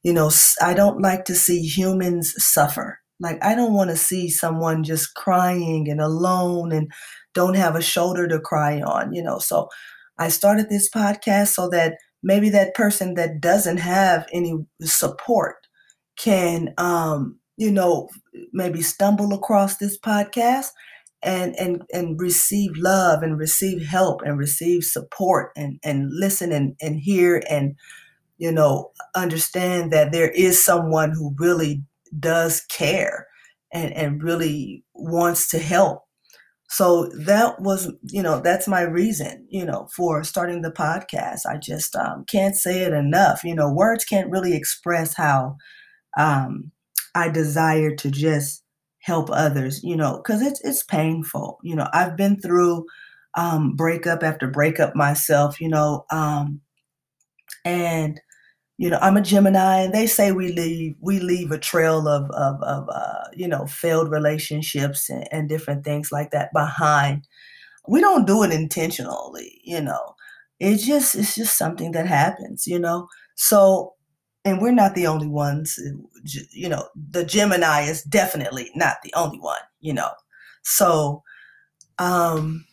you 0.05 0.13
know, 0.13 0.31
I 0.63 0.75
don't 0.75 1.01
like 1.01 1.25
to 1.25 1.35
see 1.35 1.61
humans 1.63 2.35
suffer. 2.39 3.01
Like, 3.21 3.43
I 3.43 3.55
don't 3.55 3.73
want 3.73 3.91
to 3.91 3.97
see 3.97 4.29
someone 4.29 4.85
just 4.85 5.15
crying 5.15 5.89
and 5.91 6.01
alone 6.01 6.73
and 6.73 6.93
don't 7.33 7.55
have 7.57 7.75
a 7.75 7.83
shoulder 7.83 8.29
to 8.29 8.39
cry 8.39 8.83
on, 8.83 9.15
you 9.15 9.23
know. 9.23 9.39
So 9.39 9.69
I 10.19 10.29
started 10.29 10.69
this 10.69 10.91
podcast 10.91 11.49
so 11.49 11.69
that 11.71 11.95
maybe 12.23 12.51
that 12.51 12.75
person 12.75 13.15
that 13.15 13.41
doesn't 13.41 13.79
have 13.79 14.27
any 14.33 14.55
support 14.83 15.57
can, 16.19 16.75
um, 16.77 17.39
you 17.57 17.71
know, 17.71 18.09
maybe 18.53 18.83
stumble 18.83 19.33
across 19.35 19.77
this 19.77 19.99
podcast 19.99 20.69
and 21.23 21.55
and 21.59 21.83
and 21.93 22.21
receive 22.21 22.73
love 22.77 23.23
and 23.23 23.39
receive 23.39 23.87
help 23.87 24.23
and 24.23 24.39
receive 24.39 24.85
support 24.85 25.53
and 25.57 25.79
and 25.83 26.09
listen 26.13 26.53
and 26.53 26.77
and 26.81 27.01
hear 27.01 27.43
and 27.49 27.77
you 28.39 28.51
know, 28.51 28.91
understand 29.15 29.93
that 29.93 30.13
there 30.13 30.31
is 30.31 30.63
someone 30.63 31.13
who 31.13 31.35
really 31.39 31.83
does 32.19 32.61
care 32.63 33.27
and, 33.73 33.93
and 33.95 34.23
really 34.23 34.85
wants 34.95 35.49
to 35.51 35.59
help. 35.59 36.03
So 36.69 37.09
that 37.27 37.61
was, 37.61 37.93
you 38.03 38.23
know, 38.23 38.41
that's 38.41 38.67
my 38.67 38.83
reason, 38.83 39.47
you 39.49 39.65
know, 39.65 39.89
for 39.95 40.25
starting 40.25 40.63
the 40.63 40.73
podcast. 40.73 41.41
I 41.49 41.59
just 41.59 41.95
um, 41.95 42.25
can't 42.25 42.57
say 42.57 42.81
it 42.83 42.93
enough. 42.93 43.45
You 43.45 43.55
know, 43.55 43.73
words 43.73 44.05
can't 44.05 44.31
really 44.31 44.55
express 44.55 45.15
how 45.15 45.57
um, 46.19 46.73
I 47.15 47.29
desire 47.29 47.95
to 47.97 48.11
just 48.11 48.63
help 49.01 49.31
others, 49.31 49.83
you 49.85 49.97
know, 49.97 50.19
because 50.19 50.43
it's 50.43 50.61
it's 50.65 50.83
painful. 50.83 51.59
You 51.63 51.77
know, 51.77 51.89
I've 51.93 52.17
been 52.17 52.41
through 52.41 52.87
um, 53.37 53.77
breakup 53.77 54.23
after 54.23 54.49
breakup 54.49 54.97
myself, 54.97 55.61
you 55.61 55.69
know, 55.69 56.07
um, 56.11 56.61
and 57.65 58.21
you 58.79 58.91
know 58.91 58.99
i'm 59.03 59.17
a 59.17 59.23
gemini 59.23 59.81
and 59.81 59.95
they 59.95 60.07
say 60.07 60.33
we 60.33 60.53
leave 60.53 60.97
we 61.01 61.21
leave 61.21 61.53
a 61.53 61.59
trail 61.59 62.09
of 62.09 62.31
of, 62.33 62.63
of 62.63 62.89
uh, 62.91 63.25
you 63.35 63.49
know 63.49 63.67
failed 63.67 64.11
relationships 64.11 65.11
and, 65.11 65.29
and 65.33 65.49
different 65.51 65.85
things 65.85 66.13
like 66.13 66.31
that 66.33 66.53
behind 66.55 67.27
we 67.89 68.01
don't 68.01 68.27
do 68.29 68.45
it 68.45 68.53
intentionally 68.53 69.61
you 69.65 69.83
know 69.83 70.15
it's 70.61 70.87
just 70.87 71.17
it's 71.17 71.37
just 71.37 71.59
something 71.59 71.93
that 71.93 72.09
happens 72.09 72.67
you 72.67 72.81
know 72.81 73.09
so 73.37 73.94
and 74.45 74.61
we're 74.61 74.73
not 74.73 74.95
the 74.95 75.07
only 75.07 75.29
ones 75.29 75.79
you 76.53 76.69
know 76.69 76.89
the 77.11 77.25
gemini 77.25 77.83
is 77.83 78.03
definitely 78.05 78.71
not 78.75 78.97
the 79.05 79.13
only 79.15 79.39
one 79.39 79.61
you 79.81 79.93
know. 79.93 80.11
So 80.63 81.23
um 81.99 82.65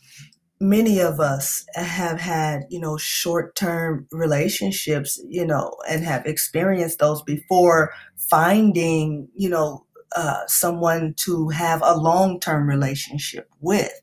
many 0.59 0.99
of 0.99 1.19
us 1.19 1.65
have 1.75 2.19
had 2.19 2.63
you 2.69 2.79
know 2.79 2.97
short-term 2.97 4.07
relationships 4.11 5.19
you 5.29 5.45
know 5.45 5.75
and 5.89 6.03
have 6.05 6.25
experienced 6.25 6.99
those 6.99 7.21
before 7.23 7.93
finding 8.17 9.27
you 9.35 9.49
know 9.49 9.85
uh, 10.15 10.45
someone 10.47 11.13
to 11.15 11.49
have 11.49 11.81
a 11.83 11.97
long-term 11.97 12.67
relationship 12.67 13.49
with. 13.61 13.93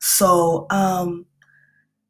So 0.00 0.66
um 0.70 1.26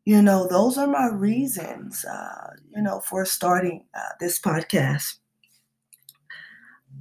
you 0.04 0.22
know 0.22 0.46
those 0.48 0.78
are 0.78 0.86
my 0.86 1.08
reasons 1.08 2.04
uh 2.04 2.50
you 2.74 2.82
know 2.82 3.00
for 3.00 3.24
starting 3.24 3.84
uh, 3.94 4.12
this 4.18 4.38
podcast. 4.38 5.18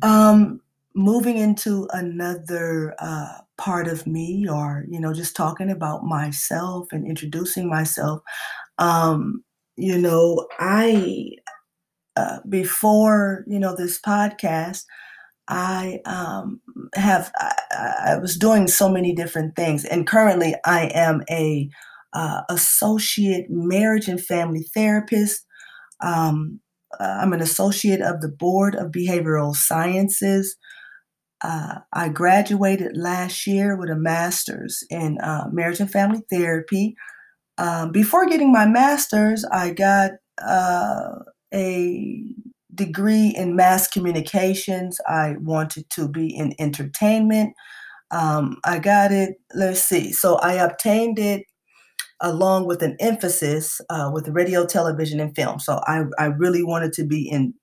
Um 0.02 0.62
moving 0.96 1.38
into 1.38 1.88
another 1.94 2.96
uh, 3.00 3.38
part 3.58 3.88
of 3.88 4.08
me 4.08 4.48
or 4.50 4.86
you 4.90 5.00
know 5.00 5.14
just 5.14 5.36
talking 5.36 5.70
about 5.70 6.04
myself 6.04 6.88
and 6.92 7.08
introducing 7.08 7.70
myself 7.70 8.22
um, 8.80 9.44
you 9.76 9.98
know 9.98 10.48
i 10.60 11.32
uh, 12.16 12.40
before 12.50 13.46
you 13.48 13.60
know 13.60 13.76
this 13.76 14.00
podcast 14.00 14.84
i 15.48 16.00
um, 16.06 16.60
have 16.96 17.32
I, 17.38 17.94
I, 18.06 18.18
was 18.18 18.36
doing 18.36 18.68
so 18.68 18.90
many 18.90 19.14
different 19.14 19.56
things 19.56 19.86
and 19.86 20.08
currently 20.08 20.56
i 20.66 20.92
am 20.94 21.24
a 21.30 21.70
uh, 22.14 22.42
associate 22.50 23.46
marriage 23.50 24.08
and 24.08 24.22
family 24.22 24.66
therapist 24.74 25.46
um, 26.02 26.60
uh, 27.00 27.20
i'm 27.22 27.34
an 27.34 27.42
associate 27.42 28.02
of 28.02 28.22
the 28.22 28.30
board 28.30 28.76
of 28.76 28.92
behavioral 28.92 29.56
sciences 29.56 30.58
uh, 31.42 31.76
I 31.94 32.10
graduated 32.10 32.98
last 32.98 33.48
year 33.48 33.78
with 33.78 33.90
a 33.90 33.96
master's 33.96 34.84
in 34.90 35.20
uh, 35.20 35.48
marriage 35.52 35.80
and 35.80 35.92
family 35.92 36.22
therapy. 36.30 36.96
Um, 37.58 37.92
before 37.92 38.28
getting 38.28 38.52
my 38.52 38.66
master's, 38.66 39.46
I 39.46 39.72
got 39.72 40.12
uh, 40.46 41.20
a 41.54 42.24
degree 42.76 43.34
in 43.36 43.56
mass 43.56 43.88
communications. 43.88 45.00
I 45.08 45.36
wanted 45.40 45.90
to 45.92 46.10
be 46.10 46.28
in 46.28 46.54
entertainment. 46.60 47.54
Um, 48.12 48.58
I 48.64 48.80
got 48.80 49.12
it, 49.12 49.36
let's 49.54 49.84
see, 49.84 50.12
so 50.12 50.38
I 50.38 50.54
obtained 50.54 51.20
it 51.20 51.44
along 52.22 52.68
with 52.68 52.82
an 52.84 52.96
emphasis 53.00 53.82
uh, 53.90 54.10
with 54.14 54.28
radio, 54.30 54.66
television, 54.66 55.20
and 55.20 55.36
film. 55.36 55.60
So 55.60 55.82
I, 55.88 56.04
I 56.18 56.26
really 56.26 56.64
wanted 56.64 56.94
to 56.94 57.06
be 57.06 57.28
in 57.30 57.54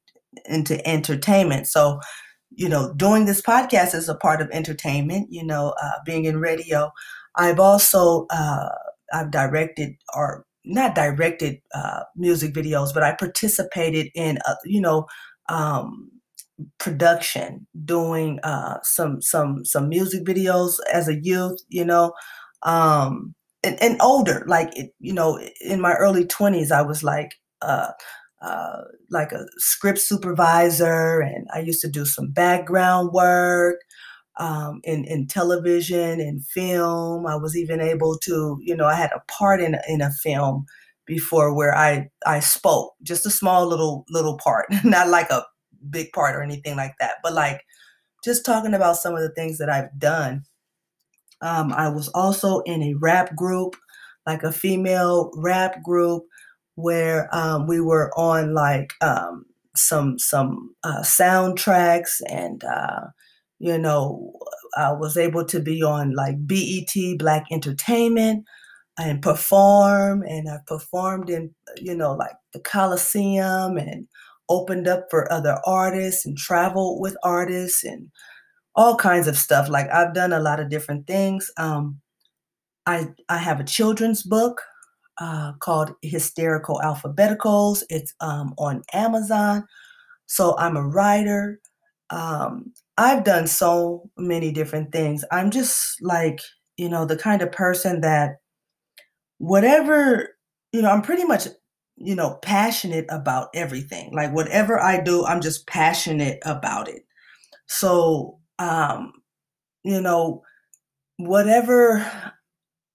into 0.46 0.86
entertainment. 0.86 1.66
So 1.66 2.00
you 2.56 2.68
know, 2.68 2.92
doing 2.94 3.26
this 3.26 3.42
podcast 3.42 3.94
is 3.94 4.08
a 4.08 4.14
part 4.14 4.40
of 4.40 4.48
entertainment, 4.50 5.28
you 5.30 5.44
know, 5.44 5.74
uh, 5.82 5.98
being 6.04 6.24
in 6.24 6.40
radio. 6.40 6.90
I've 7.36 7.60
also, 7.60 8.26
uh, 8.30 8.70
I've 9.12 9.30
directed 9.30 9.94
or 10.14 10.44
not 10.64 10.94
directed 10.94 11.58
uh, 11.74 12.00
music 12.16 12.54
videos, 12.54 12.94
but 12.94 13.02
I 13.02 13.14
participated 13.14 14.08
in, 14.14 14.38
uh, 14.46 14.56
you 14.64 14.80
know, 14.80 15.06
um, 15.48 16.10
production, 16.78 17.66
doing 17.84 18.40
uh, 18.42 18.78
some 18.82 19.20
some 19.22 19.64
some 19.64 19.88
music 19.90 20.24
videos 20.24 20.78
as 20.92 21.08
a 21.08 21.22
youth, 21.22 21.60
you 21.68 21.84
know, 21.84 22.14
um, 22.62 23.34
and, 23.66 23.82
and 23.82 24.00
older. 24.02 24.44
Like 24.46 24.76
it, 24.76 24.92
you 25.00 25.12
know, 25.12 25.40
in 25.60 25.80
my 25.80 25.94
early 25.94 26.26
twenties, 26.26 26.72
I 26.72 26.82
was 26.82 27.02
like 27.02 27.32
uh, 27.62 27.90
uh, 28.42 28.82
like 29.10 29.32
a 29.32 29.46
script 29.58 29.98
supervisor, 29.98 31.20
and 31.20 31.46
I 31.54 31.60
used 31.60 31.80
to 31.82 31.88
do 31.90 32.04
some 32.06 32.30
background 32.32 33.12
work 33.12 33.80
um, 34.38 34.80
in 34.84 35.04
in 35.04 35.26
television 35.26 36.20
and 36.20 36.44
film. 36.44 37.26
I 37.26 37.36
was 37.36 37.56
even 37.56 37.80
able 37.80 38.18
to, 38.24 38.58
you 38.60 38.76
know, 38.76 38.86
I 38.86 38.94
had 38.94 39.10
a 39.12 39.22
part 39.30 39.60
in 39.60 39.76
in 39.88 40.00
a 40.00 40.10
film 40.22 40.66
before 41.06 41.54
where 41.54 41.74
I 41.76 42.08
I 42.26 42.40
spoke, 42.40 42.94
just 43.02 43.26
a 43.26 43.30
small 43.30 43.66
little 43.66 44.04
little 44.10 44.38
part, 44.38 44.66
not 44.84 45.08
like 45.08 45.30
a 45.30 45.44
big 45.90 46.12
part 46.12 46.36
or 46.36 46.42
anything 46.42 46.76
like 46.76 46.94
that, 47.00 47.16
but 47.22 47.32
like 47.34 47.60
just 48.24 48.44
talking 48.44 48.74
about 48.74 48.96
some 48.96 49.14
of 49.14 49.22
the 49.22 49.32
things 49.34 49.58
that 49.58 49.70
I've 49.70 49.96
done. 49.98 50.44
Um, 51.42 51.72
I 51.72 51.88
was 51.88 52.08
also 52.08 52.60
in 52.60 52.82
a 52.82 52.94
rap 52.94 53.34
group, 53.36 53.76
like 54.26 54.42
a 54.42 54.52
female 54.52 55.30
rap 55.36 55.82
group, 55.82 56.24
where 56.76 57.28
um, 57.34 57.66
we 57.66 57.80
were 57.80 58.10
on 58.18 58.54
like 58.54 58.92
um, 59.00 59.44
some 59.76 60.18
some 60.18 60.74
uh, 60.84 61.00
soundtracks, 61.02 62.20
and 62.28 62.62
uh, 62.64 63.06
you 63.58 63.78
know, 63.78 64.32
I 64.76 64.92
was 64.92 65.16
able 65.16 65.44
to 65.46 65.60
be 65.60 65.82
on 65.82 66.14
like 66.14 66.46
BET 66.46 66.94
Black 67.18 67.44
Entertainment 67.50 68.44
and 68.98 69.22
perform, 69.22 70.22
and 70.22 70.48
I 70.48 70.58
performed 70.66 71.30
in 71.30 71.54
you 71.78 71.94
know 71.94 72.12
like 72.14 72.36
the 72.52 72.60
Coliseum 72.60 73.76
and 73.76 74.06
opened 74.48 74.88
up 74.88 75.06
for 75.10 75.30
other 75.32 75.58
artists 75.66 76.24
and 76.24 76.36
traveled 76.38 77.00
with 77.00 77.16
artists 77.22 77.84
and 77.84 78.08
all 78.76 78.96
kinds 78.96 79.26
of 79.26 79.36
stuff. 79.38 79.68
Like 79.68 79.90
I've 79.92 80.14
done 80.14 80.32
a 80.32 80.40
lot 80.40 80.60
of 80.60 80.70
different 80.70 81.06
things. 81.06 81.50
Um, 81.56 82.00
I 82.86 83.08
I 83.28 83.38
have 83.38 83.60
a 83.60 83.64
children's 83.64 84.22
book 84.22 84.62
uh, 85.18 85.52
called 85.60 85.92
Hysterical 86.02 86.80
Alphabeticals. 86.84 87.82
It's 87.90 88.14
um, 88.20 88.54
on 88.58 88.82
Amazon. 88.92 89.66
So 90.26 90.56
I'm 90.58 90.76
a 90.76 90.86
writer. 90.86 91.60
Um, 92.10 92.72
I've 92.98 93.24
done 93.24 93.46
so 93.46 94.10
many 94.16 94.52
different 94.52 94.92
things. 94.92 95.24
I'm 95.32 95.50
just 95.50 96.00
like 96.02 96.40
you 96.76 96.88
know 96.88 97.04
the 97.04 97.16
kind 97.16 97.42
of 97.42 97.52
person 97.52 98.02
that 98.02 98.36
whatever 99.38 100.30
you 100.72 100.82
know, 100.82 100.90
I'm 100.90 101.02
pretty 101.02 101.24
much 101.24 101.48
you 101.96 102.14
know, 102.14 102.34
passionate 102.42 103.06
about 103.08 103.48
everything. 103.54 104.12
Like 104.12 104.32
whatever 104.32 104.80
I 104.80 105.00
do, 105.00 105.24
I'm 105.24 105.40
just 105.40 105.66
passionate 105.66 106.38
about 106.44 106.88
it. 106.88 107.04
So, 107.66 108.38
um, 108.58 109.12
you 109.84 110.00
know, 110.00 110.42
whatever 111.18 112.06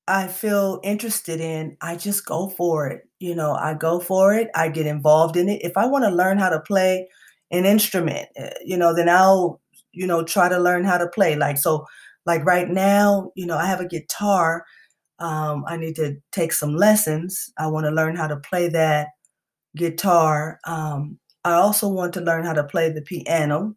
I 0.07 0.27
feel 0.27 0.79
interested 0.83 1.39
in, 1.39 1.77
I 1.81 1.95
just 1.95 2.25
go 2.25 2.49
for 2.49 2.87
it. 2.87 3.03
You 3.19 3.35
know, 3.35 3.53
I 3.53 3.73
go 3.75 3.99
for 3.99 4.33
it, 4.33 4.49
I 4.55 4.69
get 4.69 4.87
involved 4.87 5.37
in 5.37 5.47
it. 5.49 5.61
If 5.63 5.77
I 5.77 5.85
want 5.85 6.05
to 6.05 6.09
learn 6.11 6.37
how 6.39 6.49
to 6.49 6.59
play 6.59 7.07
an 7.51 7.65
instrument, 7.65 8.27
eh, 8.35 8.49
you 8.65 8.77
know, 8.77 8.93
then 8.95 9.09
I'll, 9.09 9.61
you 9.93 10.07
know, 10.07 10.23
try 10.23 10.49
to 10.49 10.59
learn 10.59 10.83
how 10.85 10.97
to 10.97 11.07
play. 11.07 11.35
Like, 11.35 11.57
so, 11.57 11.85
like 12.25 12.45
right 12.45 12.69
now, 12.69 13.31
you 13.35 13.45
know, 13.45 13.57
I 13.57 13.65
have 13.65 13.79
a 13.81 13.87
guitar 13.87 14.65
um, 15.19 15.63
I 15.67 15.77
need 15.77 15.95
to 15.97 16.17
take 16.33 16.53
some 16.53 16.75
lessons. 16.75 17.51
I 17.57 17.67
want 17.67 17.85
to 17.85 17.91
learn 17.91 18.15
how 18.17 18.27
to 18.27 18.37
play 18.37 18.69
that 18.69 19.09
guitar. 19.75 20.59
Um, 20.65 21.19
I 21.45 21.53
also 21.53 21.87
want 21.87 22.13
to 22.15 22.21
learn 22.21 22.45
how 22.45 22.53
to 22.53 22.63
play 22.63 22.91
the 22.91 23.01
piano. 23.01 23.75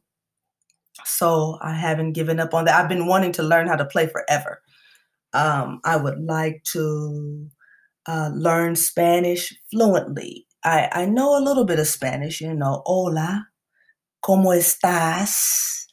So 1.04 1.58
I 1.60 1.72
haven't 1.74 2.12
given 2.12 2.38
up 2.40 2.54
on 2.54 2.64
that. 2.66 2.80
I've 2.80 2.88
been 2.88 3.06
wanting 3.06 3.32
to 3.32 3.42
learn 3.42 3.66
how 3.66 3.76
to 3.76 3.84
play 3.84 4.06
forever. 4.06 4.62
Um, 5.32 5.80
I 5.84 5.96
would 5.96 6.20
like 6.20 6.62
to 6.72 7.48
uh, 8.06 8.30
learn 8.32 8.76
Spanish 8.76 9.52
fluently. 9.70 10.46
I, 10.64 10.88
I 10.92 11.06
know 11.06 11.36
a 11.36 11.42
little 11.44 11.64
bit 11.64 11.78
of 11.78 11.86
Spanish, 11.88 12.40
you 12.40 12.54
know, 12.54 12.82
hola, 12.86 13.48
¿cómo 14.22 14.54
estás? 14.54 15.86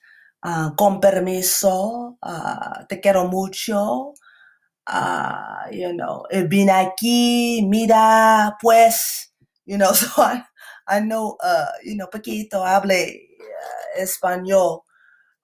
Uh, 0.43 0.71
con 0.75 0.99
permiso, 0.99 2.17
uh, 2.23 2.85
te 2.89 2.99
quiero 2.99 3.27
mucho, 3.27 4.13
uh, 4.87 5.65
you 5.71 5.93
know, 5.93 6.25
ven 6.31 6.69
aquí, 6.69 7.67
mira, 7.67 8.57
pues, 8.61 9.27
you 9.65 9.77
know, 9.77 9.91
so 9.93 10.07
I, 10.21 10.43
I 10.87 10.99
know, 10.99 11.37
uh, 11.43 11.65
you 11.83 11.95
know, 11.95 12.07
poquito 12.07 12.65
hable 12.65 12.91
uh, 12.91 14.01
español. 14.01 14.81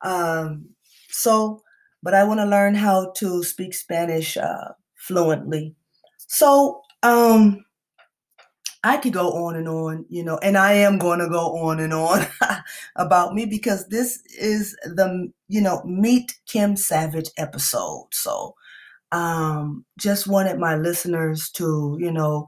Um, 0.02 0.70
so, 1.10 1.62
but 2.04 2.14
I 2.14 2.24
want 2.24 2.40
to 2.40 2.46
learn 2.46 2.76
how 2.76 3.12
to 3.18 3.44
speak 3.44 3.74
Spanish 3.74 4.38
uh, 4.38 4.74
fluently. 4.96 5.76
So, 6.28 6.82
um, 7.04 7.66
I 8.84 8.98
could 8.98 9.14
go 9.14 9.32
on 9.46 9.56
and 9.56 9.68
on, 9.68 10.06
you 10.08 10.24
know, 10.24 10.38
and 10.38 10.58
I 10.58 10.74
am 10.74 10.98
going 10.98 11.20
to 11.20 11.28
go 11.28 11.58
on 11.58 11.80
and 11.80 11.94
on 11.94 12.26
about 12.96 13.34
me 13.34 13.46
because 13.46 13.88
this 13.88 14.22
is 14.40 14.78
the, 14.84 15.32
you 15.48 15.62
know, 15.62 15.82
Meet 15.84 16.38
Kim 16.46 16.76
Savage 16.76 17.30
episode. 17.38 18.08
So, 18.14 18.56
um, 19.12 19.86
just 19.98 20.28
wanted 20.28 20.60
my 20.60 20.76
listeners 20.76 21.50
to, 21.52 21.98
you 22.00 22.12
know, 22.12 22.48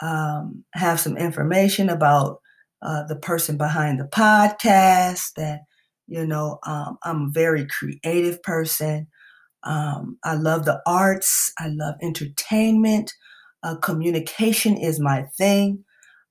um, 0.00 0.64
have 0.74 0.98
some 1.00 1.16
information 1.16 1.88
about 1.88 2.40
uh, 2.82 3.04
the 3.04 3.16
person 3.16 3.56
behind 3.56 4.00
the 4.00 4.04
podcast. 4.04 5.34
That 5.34 5.60
you 6.06 6.26
know, 6.26 6.58
um, 6.66 6.98
I'm 7.04 7.22
a 7.22 7.30
very 7.30 7.66
creative 7.66 8.42
person. 8.42 9.08
Um, 9.64 10.18
I 10.24 10.34
love 10.34 10.64
the 10.64 10.80
arts. 10.86 11.52
I 11.58 11.68
love 11.68 11.96
entertainment. 12.02 13.12
Uh, 13.62 13.76
communication 13.76 14.76
is 14.76 15.00
my 15.00 15.24
thing. 15.38 15.84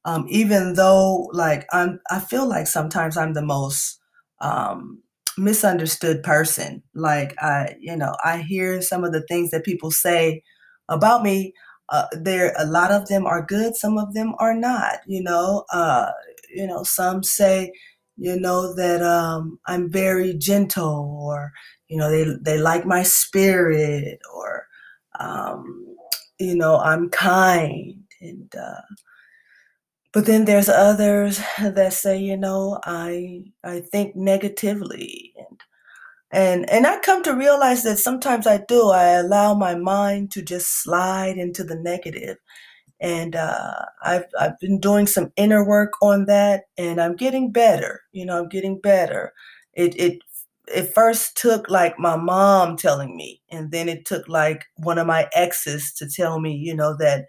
Um, 0.05 0.25
even 0.29 0.75
though, 0.75 1.29
like, 1.33 1.65
I'm, 1.71 1.99
I 2.11 2.19
feel 2.19 2.47
like 2.47 2.67
sometimes 2.67 3.17
I'm 3.17 3.33
the 3.33 3.41
most 3.45 3.99
um, 4.41 5.01
misunderstood 5.37 6.23
person. 6.23 6.83
Like 6.93 7.33
I, 7.41 7.75
you 7.79 7.95
know, 7.95 8.15
I 8.23 8.37
hear 8.39 8.81
some 8.81 9.03
of 9.03 9.13
the 9.13 9.23
things 9.23 9.51
that 9.51 9.65
people 9.65 9.91
say 9.91 10.43
about 10.89 11.23
me. 11.23 11.53
Uh, 11.89 12.05
there, 12.13 12.53
a 12.57 12.65
lot 12.65 12.91
of 12.91 13.07
them 13.07 13.25
are 13.25 13.45
good. 13.45 13.75
Some 13.75 13.97
of 13.97 14.13
them 14.13 14.33
are 14.39 14.55
not. 14.55 14.99
You 15.07 15.23
know, 15.23 15.65
uh, 15.73 16.11
you 16.53 16.67
know, 16.67 16.83
some 16.83 17.23
say, 17.23 17.71
you 18.17 18.39
know, 18.39 18.73
that 18.75 19.01
um, 19.03 19.59
I'm 19.67 19.91
very 19.91 20.33
gentle, 20.35 21.19
or 21.21 21.51
you 21.87 21.97
know, 21.97 22.09
they 22.09 22.25
they 22.41 22.59
like 22.59 22.85
my 22.85 23.03
spirit, 23.03 24.19
or 24.33 24.67
um, 25.19 25.85
you 26.39 26.55
know, 26.55 26.77
I'm 26.77 27.09
kind, 27.09 28.03
and 28.21 28.53
uh, 28.55 28.81
but 30.13 30.25
then 30.25 30.45
there's 30.45 30.69
others 30.69 31.39
that 31.59 31.93
say 31.93 32.17
you 32.17 32.37
know 32.37 32.79
i 32.85 33.43
i 33.63 33.79
think 33.79 34.15
negatively 34.15 35.33
and 35.37 35.61
and 36.31 36.69
and 36.69 36.87
i 36.87 36.99
come 36.99 37.23
to 37.23 37.33
realize 37.35 37.83
that 37.83 37.97
sometimes 37.99 38.47
i 38.47 38.57
do. 38.67 38.89
I 38.89 39.11
allow 39.13 39.53
my 39.53 39.75
mind 39.75 40.31
to 40.31 40.41
just 40.41 40.83
slide 40.83 41.37
into 41.37 41.63
the 41.63 41.75
negative 41.75 42.37
and 42.99 43.35
uh, 43.35 43.85
I've 44.03 44.25
I've 44.39 44.59
been 44.59 44.79
doing 44.79 45.07
some 45.07 45.31
inner 45.37 45.65
work 45.65 45.93
on 46.01 46.25
that, 46.25 46.63
and 46.77 47.01
I'm 47.01 47.15
getting 47.15 47.51
better. 47.51 48.01
You 48.11 48.25
know, 48.25 48.39
I'm 48.39 48.49
getting 48.49 48.79
better. 48.79 49.33
It 49.73 49.99
it 49.99 50.19
it 50.67 50.93
first 50.95 51.37
took 51.37 51.69
like 51.69 51.99
my 51.99 52.15
mom 52.17 52.77
telling 52.77 53.15
me, 53.15 53.41
and 53.51 53.71
then 53.71 53.89
it 53.89 54.05
took 54.05 54.27
like 54.29 54.65
one 54.77 54.97
of 54.97 55.07
my 55.07 55.27
exes 55.33 55.93
to 55.97 56.09
tell 56.09 56.39
me, 56.39 56.53
you 56.55 56.75
know, 56.75 56.95
that 56.99 57.25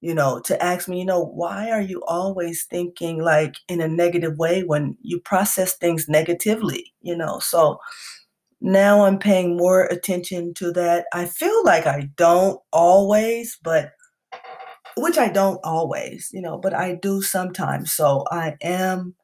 you 0.00 0.14
know, 0.14 0.40
to 0.40 0.62
ask 0.62 0.88
me, 0.88 0.98
you 0.98 1.04
know, 1.04 1.22
why 1.24 1.70
are 1.70 1.80
you 1.82 2.02
always 2.08 2.64
thinking 2.70 3.20
like 3.22 3.54
in 3.68 3.80
a 3.82 3.88
negative 3.88 4.38
way 4.38 4.62
when 4.64 4.96
you 5.02 5.20
process 5.20 5.76
things 5.76 6.08
negatively, 6.08 6.92
you 7.02 7.16
know? 7.16 7.38
So 7.40 7.78
now 8.60 9.04
I'm 9.04 9.18
paying 9.18 9.56
more 9.56 9.84
attention 9.84 10.54
to 10.54 10.72
that. 10.72 11.06
I 11.14 11.24
feel 11.26 11.64
like 11.64 11.86
I 11.86 12.10
don't 12.16 12.60
always, 12.72 13.58
but 13.62 13.92
which 14.96 15.18
I 15.18 15.28
don't 15.28 15.60
always, 15.64 16.30
you 16.32 16.40
know, 16.40 16.58
but 16.58 16.74
I 16.74 16.94
do 16.94 17.22
sometimes. 17.22 17.92
So 17.92 18.24
I 18.30 18.56
am, 18.62 19.14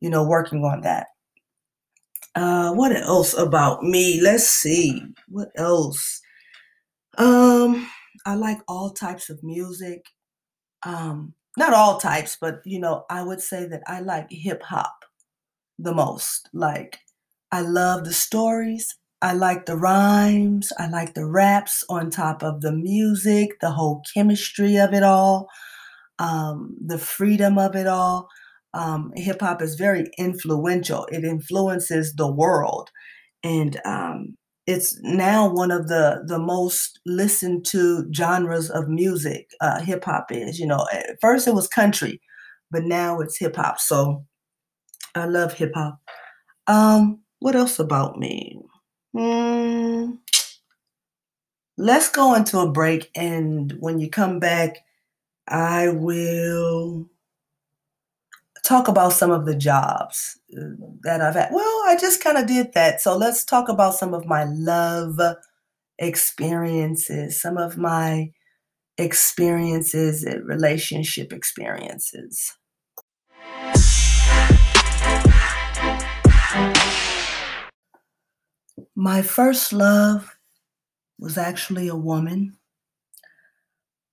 you 0.00 0.10
know, 0.10 0.24
working 0.24 0.64
on 0.64 0.82
that. 0.82 1.08
Uh, 2.34 2.72
what 2.72 2.94
else 2.94 3.36
about 3.36 3.82
me? 3.82 4.20
Let's 4.20 4.48
see. 4.48 5.02
What 5.28 5.48
else? 5.56 6.20
Um, 7.16 7.88
I 8.26 8.34
like 8.34 8.58
all 8.68 8.90
types 8.90 9.28
of 9.30 9.42
music 9.42 10.04
um, 10.84 11.34
not 11.56 11.72
all 11.74 11.98
types, 11.98 12.36
but 12.40 12.60
you 12.64 12.78
know, 12.78 13.04
I 13.10 13.22
would 13.22 13.40
say 13.40 13.66
that 13.66 13.82
I 13.86 14.00
like 14.00 14.30
hip 14.30 14.62
hop 14.62 15.04
the 15.78 15.94
most. 15.94 16.48
Like, 16.52 16.98
I 17.50 17.62
love 17.62 18.04
the 18.04 18.12
stories. 18.12 18.96
I 19.20 19.32
like 19.32 19.66
the 19.66 19.76
rhymes. 19.76 20.72
I 20.78 20.88
like 20.88 21.14
the 21.14 21.26
raps 21.26 21.84
on 21.88 22.10
top 22.10 22.42
of 22.42 22.60
the 22.60 22.72
music, 22.72 23.58
the 23.60 23.70
whole 23.70 24.02
chemistry 24.14 24.76
of 24.76 24.94
it 24.94 25.02
all, 25.02 25.48
um, 26.18 26.76
the 26.84 26.98
freedom 26.98 27.58
of 27.58 27.76
it 27.76 27.86
all. 27.86 28.28
Um, 28.74 29.12
hip 29.16 29.40
hop 29.40 29.62
is 29.62 29.76
very 29.76 30.10
influential. 30.18 31.06
It 31.12 31.24
influences 31.24 32.14
the 32.14 32.30
world, 32.30 32.90
and 33.44 33.80
um, 33.86 34.36
it's 34.66 34.98
now 35.02 35.48
one 35.52 35.70
of 35.72 35.88
the 35.88 36.24
the 36.26 36.38
most 36.38 37.00
listened 37.06 37.66
to 37.66 38.06
genres 38.14 38.70
of 38.70 38.88
music. 38.88 39.50
Uh, 39.60 39.80
hip 39.80 40.04
hop 40.04 40.32
is, 40.32 40.58
you 40.60 40.66
know, 40.66 40.86
at 40.92 41.18
first 41.20 41.48
it 41.48 41.54
was 41.54 41.68
country, 41.68 42.20
but 42.70 42.84
now 42.84 43.20
it's 43.20 43.38
hip 43.38 43.56
hop. 43.56 43.80
So 43.80 44.24
I 45.14 45.26
love 45.26 45.54
hip 45.54 45.72
hop. 45.74 45.98
Um, 46.68 47.20
what 47.40 47.56
else 47.56 47.78
about 47.78 48.18
me? 48.18 48.60
Hmm. 49.18 50.12
let's 51.76 52.10
go 52.10 52.34
into 52.34 52.58
a 52.58 52.70
break, 52.70 53.10
and 53.14 53.72
when 53.80 53.98
you 54.00 54.10
come 54.10 54.38
back, 54.38 54.78
I 55.48 55.88
will 55.90 57.08
talk 58.64 58.88
about 58.88 59.12
some 59.12 59.30
of 59.30 59.46
the 59.46 59.54
jobs 59.54 60.38
uh, 60.56 60.62
that 61.02 61.20
I've 61.20 61.34
had. 61.34 61.50
Well, 61.52 61.82
I 61.86 61.96
just 62.00 62.22
kind 62.22 62.36
of 62.36 62.46
did 62.46 62.72
that. 62.74 63.00
So 63.00 63.16
let's 63.16 63.44
talk 63.44 63.68
about 63.68 63.94
some 63.94 64.14
of 64.14 64.26
my 64.26 64.44
love 64.44 65.18
experiences, 65.98 67.40
some 67.40 67.58
of 67.58 67.78
my 67.78 68.32
experiences, 68.98 70.26
relationship 70.44 71.32
experiences. 71.32 72.57
My 78.98 79.22
first 79.22 79.72
love 79.72 80.36
was 81.20 81.38
actually 81.38 81.86
a 81.86 81.94
woman. 81.94 82.56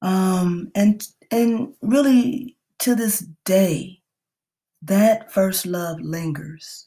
Um, 0.04 0.72
and 0.76 1.02
and 1.32 1.74
really 1.82 2.56
to 2.80 2.94
this 2.94 3.26
day, 3.46 4.04
that 4.84 5.32
first 5.32 5.66
love 5.66 6.00
lingers. 6.02 6.86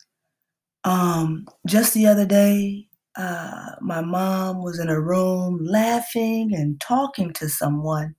Um, 0.84 1.46
just 1.66 1.92
the 1.92 2.06
other 2.06 2.24
day, 2.24 2.86
uh, 3.16 3.72
my 3.80 4.00
mom 4.00 4.62
was 4.62 4.78
in 4.78 4.88
a 4.88 5.00
room 5.00 5.58
laughing 5.64 6.54
and 6.54 6.80
talking 6.80 7.32
to 7.34 7.48
someone. 7.48 8.14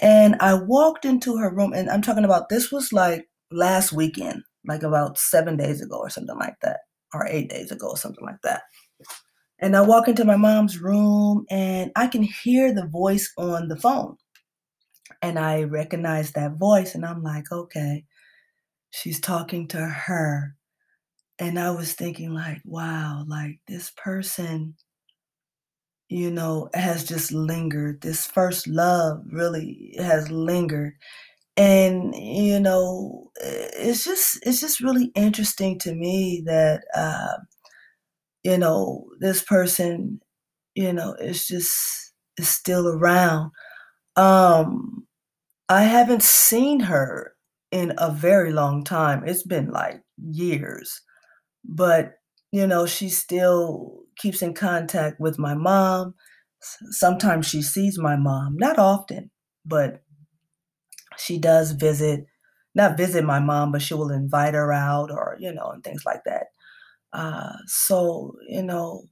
And 0.00 0.36
I 0.40 0.52
walked 0.54 1.06
into 1.06 1.38
her 1.38 1.50
room, 1.54 1.72
and 1.72 1.88
I'm 1.88 2.02
talking 2.02 2.26
about 2.26 2.50
this 2.50 2.70
was 2.70 2.92
like 2.92 3.26
last 3.50 3.92
weekend, 3.92 4.42
like 4.66 4.82
about 4.82 5.18
seven 5.18 5.56
days 5.56 5.80
ago 5.80 5.96
or 5.96 6.10
something 6.10 6.38
like 6.38 6.56
that, 6.62 6.80
or 7.14 7.26
eight 7.28 7.48
days 7.48 7.70
ago 7.72 7.88
or 7.88 7.96
something 7.96 8.24
like 8.26 8.42
that. 8.42 8.64
And 9.62 9.76
I 9.76 9.82
walk 9.82 10.08
into 10.08 10.24
my 10.24 10.36
mom's 10.36 10.78
room, 10.80 11.46
and 11.48 11.92
I 11.96 12.08
can 12.08 12.22
hear 12.24 12.74
the 12.74 12.86
voice 12.86 13.32
on 13.38 13.68
the 13.68 13.76
phone. 13.76 14.16
And 15.22 15.38
I 15.38 15.62
recognize 15.62 16.32
that 16.32 16.58
voice, 16.58 16.94
and 16.96 17.06
I'm 17.06 17.22
like, 17.22 17.50
okay, 17.52 18.04
she's 18.90 19.20
talking 19.20 19.68
to 19.68 19.78
her. 19.78 20.56
And 21.38 21.58
I 21.58 21.70
was 21.70 21.94
thinking, 21.94 22.34
like, 22.34 22.60
wow, 22.64 23.24
like 23.28 23.60
this 23.68 23.92
person, 23.96 24.74
you 26.08 26.30
know, 26.30 26.68
has 26.74 27.04
just 27.04 27.32
lingered. 27.32 28.02
This 28.02 28.26
first 28.26 28.66
love 28.66 29.22
really 29.30 29.94
has 29.98 30.30
lingered. 30.30 30.94
And, 31.56 32.14
you 32.16 32.60
know, 32.60 33.30
it's 33.36 34.04
just 34.04 34.40
it's 34.46 34.60
just 34.60 34.80
really 34.80 35.12
interesting 35.14 35.78
to 35.80 35.94
me 35.94 36.42
that 36.46 36.82
uh, 36.94 37.36
you 38.44 38.58
know, 38.58 39.06
this 39.20 39.42
person, 39.42 40.20
you 40.74 40.92
know, 40.92 41.14
is 41.14 41.46
just 41.46 41.72
is 42.38 42.48
still 42.48 42.88
around. 42.88 43.52
Um, 44.16 45.06
I 45.68 45.84
haven't 45.84 46.22
seen 46.22 46.80
her 46.80 47.34
in 47.72 47.94
a 47.98 48.10
very 48.12 48.52
long 48.52 48.84
time. 48.84 49.24
It's 49.26 49.44
been 49.44 49.70
like 49.70 50.02
years. 50.18 51.00
But, 51.64 52.14
you 52.52 52.66
know, 52.66 52.86
she 52.86 53.08
still 53.08 54.02
keeps 54.18 54.42
in 54.42 54.54
contact 54.54 55.20
with 55.20 55.38
my 55.38 55.54
mom. 55.54 56.14
Sometimes 56.90 57.46
she 57.46 57.62
sees 57.62 57.98
my 57.98 58.16
mom, 58.16 58.56
not 58.58 58.78
often, 58.78 59.30
but 59.66 60.02
she 61.18 61.38
does 61.38 61.72
visit, 61.72 62.26
not 62.74 62.96
visit 62.96 63.24
my 63.24 63.38
mom, 63.38 63.72
but 63.72 63.82
she 63.82 63.94
will 63.94 64.10
invite 64.10 64.54
her 64.54 64.72
out 64.72 65.10
or, 65.10 65.36
you 65.38 65.52
know, 65.52 65.70
and 65.70 65.84
things 65.84 66.04
like 66.04 66.22
that. 66.24 66.46
Uh, 67.12 67.52
so, 67.66 68.34
you 68.48 68.62
know, 68.62 69.04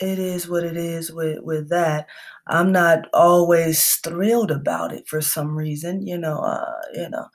it 0.00 0.18
is 0.18 0.48
what 0.48 0.64
it 0.64 0.76
is 0.76 1.12
with, 1.12 1.40
with 1.42 1.70
that. 1.70 2.06
I'm 2.48 2.72
not 2.72 3.08
always 3.14 3.96
thrilled 4.04 4.50
about 4.50 4.92
it 4.92 5.08
for 5.08 5.20
some 5.22 5.56
reason, 5.56 6.06
you 6.06 6.18
know, 6.18 6.38
uh, 6.40 6.72
you 6.94 7.08
know, 7.10 7.26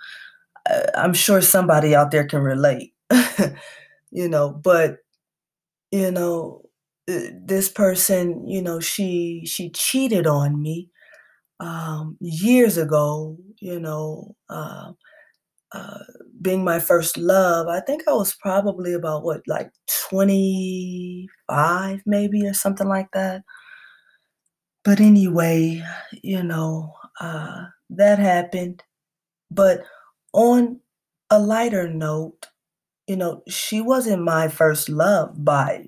I'm 0.95 1.13
sure 1.13 1.41
somebody 1.41 1.95
out 1.95 2.11
there 2.11 2.25
can 2.25 2.41
relate, 2.41 2.93
you 4.11 4.29
know, 4.29 4.49
but, 4.51 4.97
you 5.91 6.11
know, 6.11 6.63
uh, 7.09 7.19
this 7.45 7.69
person, 7.69 8.47
you 8.47 8.61
know, 8.61 8.79
she 8.79 9.43
she 9.45 9.69
cheated 9.71 10.27
on 10.27 10.61
me 10.61 10.89
um, 11.59 12.17
years 12.21 12.77
ago, 12.77 13.37
you 13.59 13.79
know, 13.79 14.35
uh, 14.49 14.91
being 16.41 16.63
my 16.63 16.79
first 16.79 17.17
love. 17.17 17.67
I 17.67 17.79
think 17.81 18.03
I 18.07 18.13
was 18.13 18.33
probably 18.35 18.93
about 18.93 19.23
what, 19.23 19.41
like 19.47 19.71
25 20.09 22.01
maybe 22.05 22.45
or 22.47 22.53
something 22.53 22.87
like 22.87 23.09
that. 23.13 23.43
But 24.83 24.99
anyway, 24.99 25.83
you 26.23 26.43
know, 26.43 26.93
uh, 27.19 27.65
that 27.91 28.19
happened. 28.19 28.83
But 29.51 29.83
on 30.33 30.81
a 31.29 31.39
lighter 31.39 31.89
note, 31.89 32.47
you 33.07 33.17
know, 33.17 33.43
she 33.49 33.81
wasn't 33.81 34.23
my 34.23 34.49
first 34.49 34.89
love 34.89 35.43
by 35.45 35.85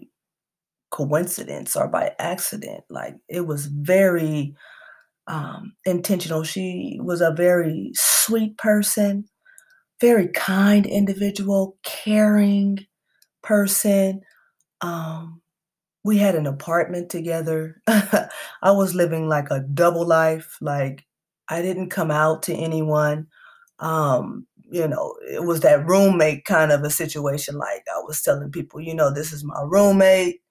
coincidence 0.92 1.76
or 1.76 1.88
by 1.88 2.14
accident. 2.20 2.84
Like 2.90 3.16
it 3.30 3.48
was 3.48 3.68
very 3.68 4.56
um, 5.28 5.74
intentional. 5.86 6.44
She 6.44 7.00
was 7.02 7.22
a 7.22 7.32
very 7.34 7.92
sweet 7.96 8.58
person, 8.58 9.26
very 10.04 10.28
kind 10.28 10.86
individual, 10.86 11.78
caring 11.82 12.86
person. 13.42 14.20
Um, 14.82 15.42
we 16.04 16.18
had 16.18 16.36
an 16.36 16.46
apartment 16.46 17.10
together. 17.10 17.82
I 17.88 18.28
was 18.72 18.94
living 18.94 19.30
like 19.30 19.50
a 19.50 19.62
double 19.62 20.06
life. 20.06 20.58
Like 20.60 21.06
I 21.48 21.62
didn't 21.62 21.90
come 21.90 22.12
out 22.12 22.44
to 22.44 22.54
anyone. 22.54 23.28
Um, 23.80 24.46
you 24.70 24.86
know, 24.90 25.16
it 25.26 25.46
was 25.46 25.62
that 25.62 25.88
roommate 25.88 26.44
kind 26.44 26.74
of 26.74 26.84
a 26.84 26.90
situation. 26.90 27.58
Like 27.58 27.84
I 27.90 28.00
was 28.00 28.22
telling 28.22 28.52
people, 28.52 28.82
you 28.82 28.94
know, 28.94 29.10
this 29.10 29.32
is 29.32 29.46
my 29.46 29.62
roommate. 29.66 30.42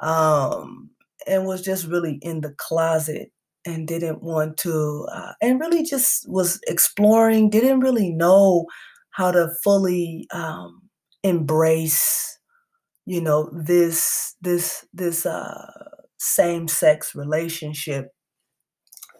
Um, 0.00 0.90
and 1.26 1.46
was 1.46 1.62
just 1.62 1.86
really 1.86 2.18
in 2.20 2.42
the 2.42 2.50
closet 2.58 3.32
and 3.66 3.88
didn't 3.88 4.22
want 4.22 4.56
to, 4.58 5.06
uh, 5.12 5.32
and 5.42 5.60
really 5.60 5.82
just 5.82 6.28
was 6.28 6.60
exploring, 6.66 7.50
didn't 7.50 7.80
really 7.80 8.10
know 8.10 8.66
how 9.10 9.30
to 9.30 9.50
fully 9.62 10.26
um, 10.32 10.82
embrace, 11.22 12.38
you 13.06 13.20
know, 13.20 13.50
this, 13.52 14.36
this, 14.42 14.86
this 14.92 15.26
uh, 15.26 15.70
same 16.18 16.68
sex 16.68 17.14
relationship. 17.14 18.08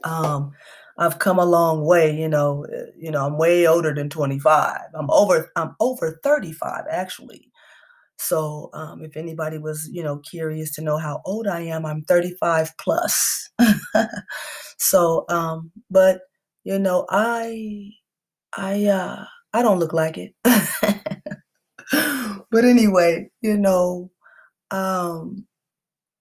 Um, 0.04 0.52
I've 0.98 1.18
come 1.18 1.38
a 1.38 1.44
long 1.44 1.85
way, 1.85 2.14
you 2.16 2.28
know, 2.28 2.64
eh, 2.72 2.87
you 2.96 3.11
know, 3.11 3.26
I'm 3.26 3.38
way 3.38 3.66
older 3.66 3.92
than 3.94 4.11
25. 4.11 4.80
I'm 4.94 5.11
over 5.11 5.50
I'm 5.57 5.74
over 5.80 6.20
35 6.22 6.85
actually. 6.90 7.50
So, 8.18 8.70
um, 8.74 9.03
if 9.05 9.16
anybody 9.16 9.59
was, 9.59 9.88
you 9.92 10.03
know, 10.03 10.18
curious 10.18 10.72
to 10.74 10.83
know 10.83 10.96
how 10.98 11.20
old 11.24 11.46
I 11.48 11.61
am, 11.62 11.85
I'm 11.87 12.03
35 12.03 12.72
plus. 12.79 13.50
so, 14.79 15.24
um, 15.29 15.70
but 15.90 16.22
you 16.64 16.79
know, 16.79 17.07
I 17.11 17.90
I 18.57 18.87
uh 18.87 19.24
I 19.55 19.62
don't 19.62 19.79
look 19.81 19.92
like 19.92 20.18
it. 20.18 20.35
but 22.50 22.64
anyway, 22.64 23.31
you 23.40 23.57
know, 23.57 24.11
um 24.70 25.46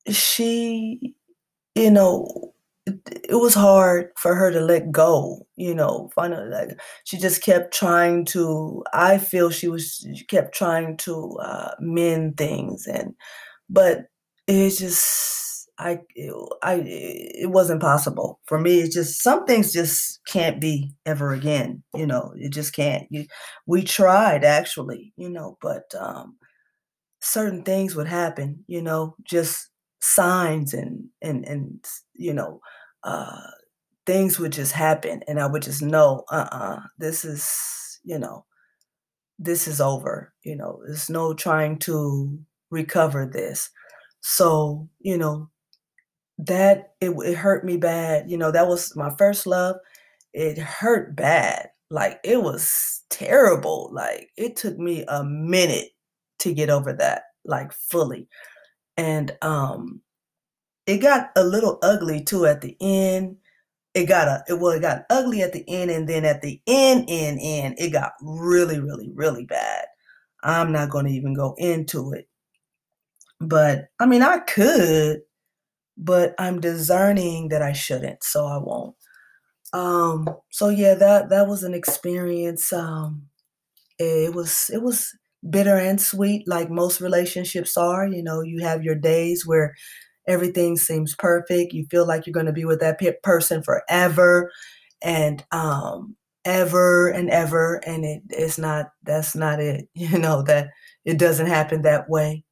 she 0.10 1.16
you 1.76 1.92
know 1.92 2.53
it 2.86 3.36
was 3.40 3.54
hard 3.54 4.10
for 4.18 4.36
her 4.36 4.52
to 4.52 4.60
let 4.60 4.92
go 4.92 5.46
you 5.56 5.74
know 5.74 6.10
finally 6.14 6.50
like 6.50 6.80
she 7.06 7.18
just 7.18 7.42
kept 7.42 7.74
trying 7.74 8.26
to 8.26 8.84
i 8.94 9.18
feel 9.18 9.50
she 9.50 9.68
was 9.70 10.06
she 10.16 10.26
kept 10.26 10.54
trying 10.54 10.98
to 10.98 11.38
uh, 11.42 11.72
mend 11.80 12.36
things 12.38 12.86
and 12.88 13.14
but 13.70 14.06
it's 14.48 14.78
just 14.80 15.70
i 15.80 16.00
it, 16.16 16.34
i 16.64 16.82
it 16.86 17.52
wasn't 17.52 17.82
possible 17.82 18.40
for 18.46 18.60
me. 18.60 18.80
It's 18.80 18.96
just 18.96 19.24
some 19.24 19.46
things 19.46 19.74
just 19.74 20.22
can't 20.28 20.62
be 20.62 20.94
ever 21.06 21.34
again 21.34 21.84
you 21.96 22.06
know 22.08 22.34
it 22.38 22.52
just 22.52 22.74
can't. 22.76 23.08
You, 23.12 23.26
we 23.68 23.84
tried 23.84 24.44
actually 24.46 25.14
you 25.18 25.30
know 25.30 25.58
but 25.62 25.84
um 26.00 26.38
certain 27.22 27.64
things 27.64 27.96
would 27.96 28.08
happen 28.08 28.64
you 28.68 28.82
know 28.82 29.16
just 29.24 29.70
signs 30.04 30.74
and 30.74 31.06
and 31.22 31.46
and 31.46 31.86
you 32.14 32.34
know 32.34 32.60
uh 33.04 33.48
things 34.06 34.40
would 34.40 34.52
just 34.52 34.74
happen 34.74 35.24
and 35.28 35.40
i 35.40 35.48
would 35.48 35.62
just 35.64 35.82
know 35.82 36.24
uh-uh 36.32 36.80
this 37.00 37.26
is 37.26 38.00
you 38.04 38.20
know 38.20 38.46
this 39.40 39.68
is 39.68 39.82
over. 39.82 40.34
You 40.44 40.56
know, 40.56 40.82
there's 40.86 41.10
no 41.10 41.34
trying 41.34 41.78
to 41.80 42.40
recover 42.70 43.26
this. 43.26 43.70
So, 44.22 44.90
you 45.00 45.18
know, 45.18 45.50
that 46.40 46.94
it, 47.02 47.12
it 47.12 47.36
hurt 47.36 47.66
me 47.66 47.78
bad. 47.78 48.30
You 48.30 48.38
know, 48.38 48.52
that 48.52 48.68
was 48.68 48.96
my 48.96 49.14
first 49.18 49.46
love. 49.48 49.78
It 50.34 50.58
hurt 50.58 51.16
bad. 51.16 51.70
Like 51.90 52.20
it 52.24 52.42
was 52.42 53.04
terrible. 53.10 53.90
Like 53.94 54.30
it 54.38 54.56
took 54.56 54.78
me 54.78 55.06
a 55.08 55.24
minute 55.24 55.90
to 56.40 56.54
get 56.54 56.70
over 56.70 56.94
that, 56.94 57.24
like 57.46 57.72
fully. 57.74 58.28
And 58.98 59.36
um 59.42 60.02
it 60.86 61.00
got 61.00 61.32
a 61.36 61.44
little 61.44 61.80
ugly 61.82 62.24
too 62.24 62.46
at 62.46 62.62
the 62.62 62.76
end. 62.82 63.38
It 63.94 64.06
got 64.06 64.28
a 64.28 64.44
it, 64.48 64.60
well, 64.60 64.74
it 64.74 64.82
got 64.82 65.06
ugly 65.10 65.42
at 65.42 65.54
the 65.54 65.64
end, 65.68 65.92
and 65.92 66.08
then 66.10 66.26
at 66.26 66.42
the 66.42 66.62
end, 66.68 67.06
end, 67.10 67.40
end, 67.42 67.76
it 67.78 67.92
got 67.92 68.14
really, 68.22 68.80
really, 68.80 69.12
really 69.14 69.46
bad. 69.46 69.86
I'm 70.44 70.72
not 70.72 70.90
going 70.90 71.06
to 71.06 71.12
even 71.12 71.34
go 71.36 71.56
into 71.58 72.14
it. 72.14 72.28
But 73.40 73.90
I 74.00 74.06
mean, 74.06 74.22
I 74.24 74.40
could, 74.40 75.22
but 75.98 76.36
I'm 76.40 76.62
discerning 76.62 77.50
that 77.50 77.62
I 77.62 77.74
shouldn't, 77.74 78.24
so 78.24 78.46
I 78.48 78.58
won't. 78.58 78.96
Um, 79.74 80.28
so 80.52 80.70
yeah, 80.70 80.96
that 80.96 81.30
that 81.30 81.48
was 81.48 81.64
an 81.64 81.74
experience. 81.74 82.74
Um, 82.74 83.24
it 84.00 84.34
was 84.34 84.70
it 84.74 84.82
was 84.82 85.14
bitter 85.50 85.78
and 85.78 86.00
sweet, 86.02 86.48
like 86.48 86.70
most 86.70 87.02
relationships 87.02 87.78
are. 87.78 88.08
You 88.08 88.24
know, 88.24 88.42
you 88.42 88.62
have 88.64 88.84
your 88.84 88.96
days 88.96 89.46
where 89.46 89.76
everything 90.28 90.78
seems 90.78 91.16
perfect. 91.16 91.74
You 91.74 91.86
feel 91.92 92.08
like 92.08 92.26
you're 92.26 92.34
going 92.34 92.46
to 92.48 92.54
be 92.54 92.66
with 92.66 92.80
that 92.82 93.00
person 93.24 93.64
forever, 93.64 94.52
and 95.04 95.44
um, 95.52 96.16
ever 96.46 97.10
and 97.10 97.30
ever, 97.30 97.82
and 97.86 98.06
it, 98.06 98.24
it's 98.30 98.58
not. 98.58 98.88
That's 99.04 99.36
not 99.36 99.60
it. 99.60 99.88
You 99.96 100.20
know 100.20 100.44
that 100.44 100.70
it 101.06 101.18
doesn't 101.20 101.48
happen 101.48 101.84
that 101.84 102.10
way. 102.10 102.44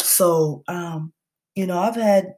So, 0.00 0.62
um, 0.68 1.12
you 1.54 1.66
know, 1.66 1.78
I've 1.78 1.96
had 1.96 2.34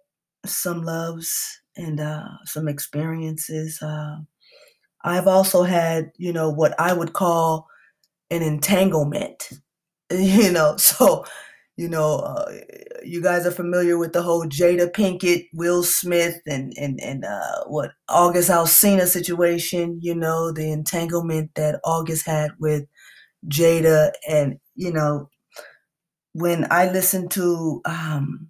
some 0.46 0.82
loves 0.82 1.60
and 1.76 2.00
uh, 2.00 2.28
some 2.44 2.68
experiences. 2.68 3.80
Uh, 3.82 4.16
I've 5.04 5.26
also 5.26 5.62
had, 5.62 6.10
you 6.16 6.32
know, 6.32 6.50
what 6.50 6.78
I 6.80 6.92
would 6.92 7.12
call 7.12 7.68
an 8.30 8.42
entanglement. 8.42 9.50
You 10.20 10.50
know, 10.52 10.76
so 10.76 11.24
you 11.76 11.88
know, 11.88 12.18
uh, 12.20 12.52
you 13.04 13.20
guys 13.20 13.46
are 13.46 13.50
familiar 13.50 13.98
with 13.98 14.12
the 14.12 14.22
whole 14.22 14.44
Jada 14.46 14.88
Pinkett, 14.92 15.48
Will 15.54 15.82
Smith, 15.82 16.36
and 16.46 16.72
and 16.78 17.00
and 17.02 17.24
uh, 17.24 17.64
what 17.66 17.92
August 18.08 18.50
Alsina 18.50 19.06
situation. 19.06 19.98
You 20.02 20.14
know, 20.14 20.52
the 20.52 20.70
entanglement 20.72 21.50
that 21.56 21.80
August 21.84 22.26
had 22.26 22.52
with 22.60 22.84
Jada, 23.48 24.12
and 24.28 24.58
you 24.76 24.92
know, 24.92 25.30
when 26.32 26.66
I 26.70 26.90
listen 26.90 27.28
to 27.30 27.80
um, 27.84 28.48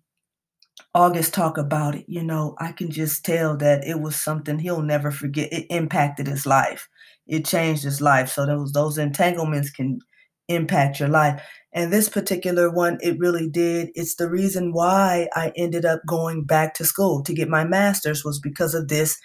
August 0.94 1.34
talk 1.34 1.58
about 1.58 1.94
it, 1.96 2.04
you 2.08 2.22
know, 2.22 2.56
I 2.58 2.72
can 2.72 2.90
just 2.90 3.24
tell 3.24 3.56
that 3.58 3.86
it 3.86 4.00
was 4.00 4.16
something 4.16 4.58
he'll 4.58 4.82
never 4.82 5.10
forget. 5.10 5.52
It 5.52 5.66
impacted 5.70 6.26
his 6.26 6.46
life. 6.46 6.88
It 7.26 7.44
changed 7.46 7.84
his 7.84 8.00
life. 8.00 8.30
So 8.30 8.46
those 8.46 8.72
those 8.72 8.98
entanglements 8.98 9.70
can 9.70 10.00
impact 10.48 11.00
your 11.00 11.08
life. 11.08 11.42
And 11.72 11.92
this 11.92 12.08
particular 12.08 12.70
one, 12.70 12.98
it 13.02 13.18
really 13.18 13.48
did. 13.48 13.90
It's 13.94 14.14
the 14.16 14.30
reason 14.30 14.72
why 14.72 15.28
I 15.34 15.52
ended 15.56 15.84
up 15.84 16.00
going 16.06 16.44
back 16.44 16.74
to 16.74 16.84
school 16.84 17.22
to 17.24 17.34
get 17.34 17.48
my 17.48 17.64
master's 17.64 18.24
was 18.24 18.38
because 18.38 18.74
of 18.74 18.88
this 18.88 19.18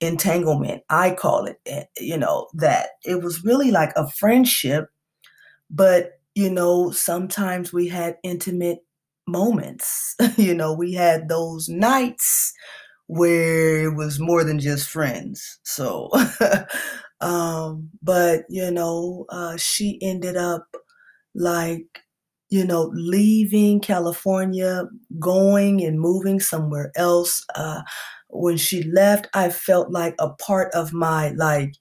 entanglement. 0.00 0.82
I 0.88 1.12
call 1.12 1.46
it, 1.46 1.58
eh, 1.66 1.84
you 1.98 2.16
know, 2.16 2.48
that 2.54 2.90
it 3.04 3.22
was 3.22 3.44
really 3.44 3.70
like 3.70 3.92
a 3.96 4.08
friendship, 4.10 4.88
but 5.70 6.12
you 6.34 6.50
know, 6.50 6.90
sometimes 6.90 7.72
we 7.72 7.88
had 7.88 8.16
intimate 8.22 8.80
moments. 9.26 10.16
you 10.36 10.54
know, 10.54 10.72
we 10.72 10.92
had 10.92 11.28
those 11.28 11.68
nights 11.68 12.52
where 13.06 13.84
it 13.84 13.94
was 13.94 14.18
more 14.18 14.44
than 14.44 14.58
just 14.58 14.88
friends. 14.88 15.58
So, 15.62 16.10
um, 17.24 17.90
but 18.02 18.44
you 18.50 18.70
know, 18.70 19.24
uh, 19.30 19.56
she 19.56 19.98
ended 20.02 20.36
up 20.36 20.66
like, 21.34 21.86
you 22.50 22.64
know, 22.64 22.90
leaving 22.94 23.80
California, 23.80 24.84
going 25.18 25.82
and 25.82 26.00
moving 26.00 26.38
somewhere 26.40 26.92
else. 26.96 27.42
Uh, 27.54 27.82
when 28.28 28.58
she 28.58 28.84
left, 28.84 29.28
I 29.34 29.50
felt 29.50 29.90
like 29.90 30.14
a 30.18 30.30
part 30.30 30.74
of 30.74 30.92
my 30.92 31.30
like 31.30 31.72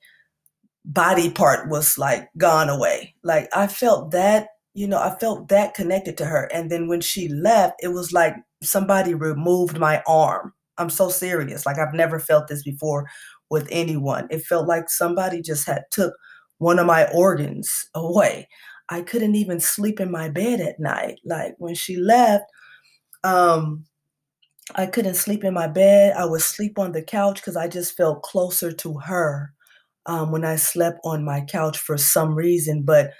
body 0.85 1.29
part 1.29 1.69
was 1.69 1.97
like 1.97 2.29
gone 2.37 2.69
away. 2.69 3.15
Like 3.23 3.49
I 3.55 3.67
felt 3.67 4.11
that 4.11 4.47
you 4.75 4.87
know, 4.87 4.97
I 4.99 5.15
felt 5.19 5.49
that 5.49 5.75
connected 5.75 6.17
to 6.17 6.25
her. 6.25 6.49
And 6.51 6.71
then 6.71 6.87
when 6.87 6.99
she 6.99 7.27
left, 7.29 7.75
it 7.83 7.89
was 7.89 8.11
like 8.11 8.35
somebody 8.63 9.13
removed 9.13 9.77
my 9.77 10.01
arm. 10.07 10.51
I'm 10.79 10.89
so 10.89 11.09
serious. 11.09 11.63
Like 11.65 11.77
I've 11.77 11.93
never 11.93 12.19
felt 12.19 12.47
this 12.47 12.63
before 12.63 13.07
with 13.53 13.69
anyone. 13.71 14.27
It 14.29 14.43
felt 14.43 14.67
like 14.67 14.89
somebody 14.89 15.41
just 15.41 15.65
had 15.65 15.83
took 15.91 16.13
one 16.57 16.79
of 16.79 16.87
my 16.87 17.07
organs 17.13 17.71
away. 17.95 18.49
I 18.89 19.01
couldn't 19.01 19.35
even 19.35 19.61
sleep 19.61 20.01
in 20.01 20.11
my 20.11 20.27
bed 20.27 20.59
at 20.59 20.79
night. 20.79 21.19
Like 21.23 21.55
when 21.57 21.75
she 21.75 21.95
left, 21.95 22.43
um, 23.23 23.85
I 24.75 24.87
couldn't 24.87 25.15
sleep 25.15 25.43
in 25.43 25.53
my 25.53 25.67
bed. 25.67 26.15
I 26.17 26.25
would 26.25 26.41
sleep 26.41 26.77
on 26.77 26.91
the 26.91 27.01
couch 27.01 27.35
because 27.35 27.55
I 27.55 27.67
just 27.67 27.95
felt 27.95 28.23
closer 28.23 28.71
to 28.71 28.97
her 28.99 29.53
um, 30.05 30.31
when 30.31 30.43
I 30.43 30.57
slept 30.57 30.99
on 31.05 31.23
my 31.23 31.41
couch 31.41 31.77
for 31.77 31.97
some 31.97 32.35
reason. 32.35 32.83
But 32.83 33.11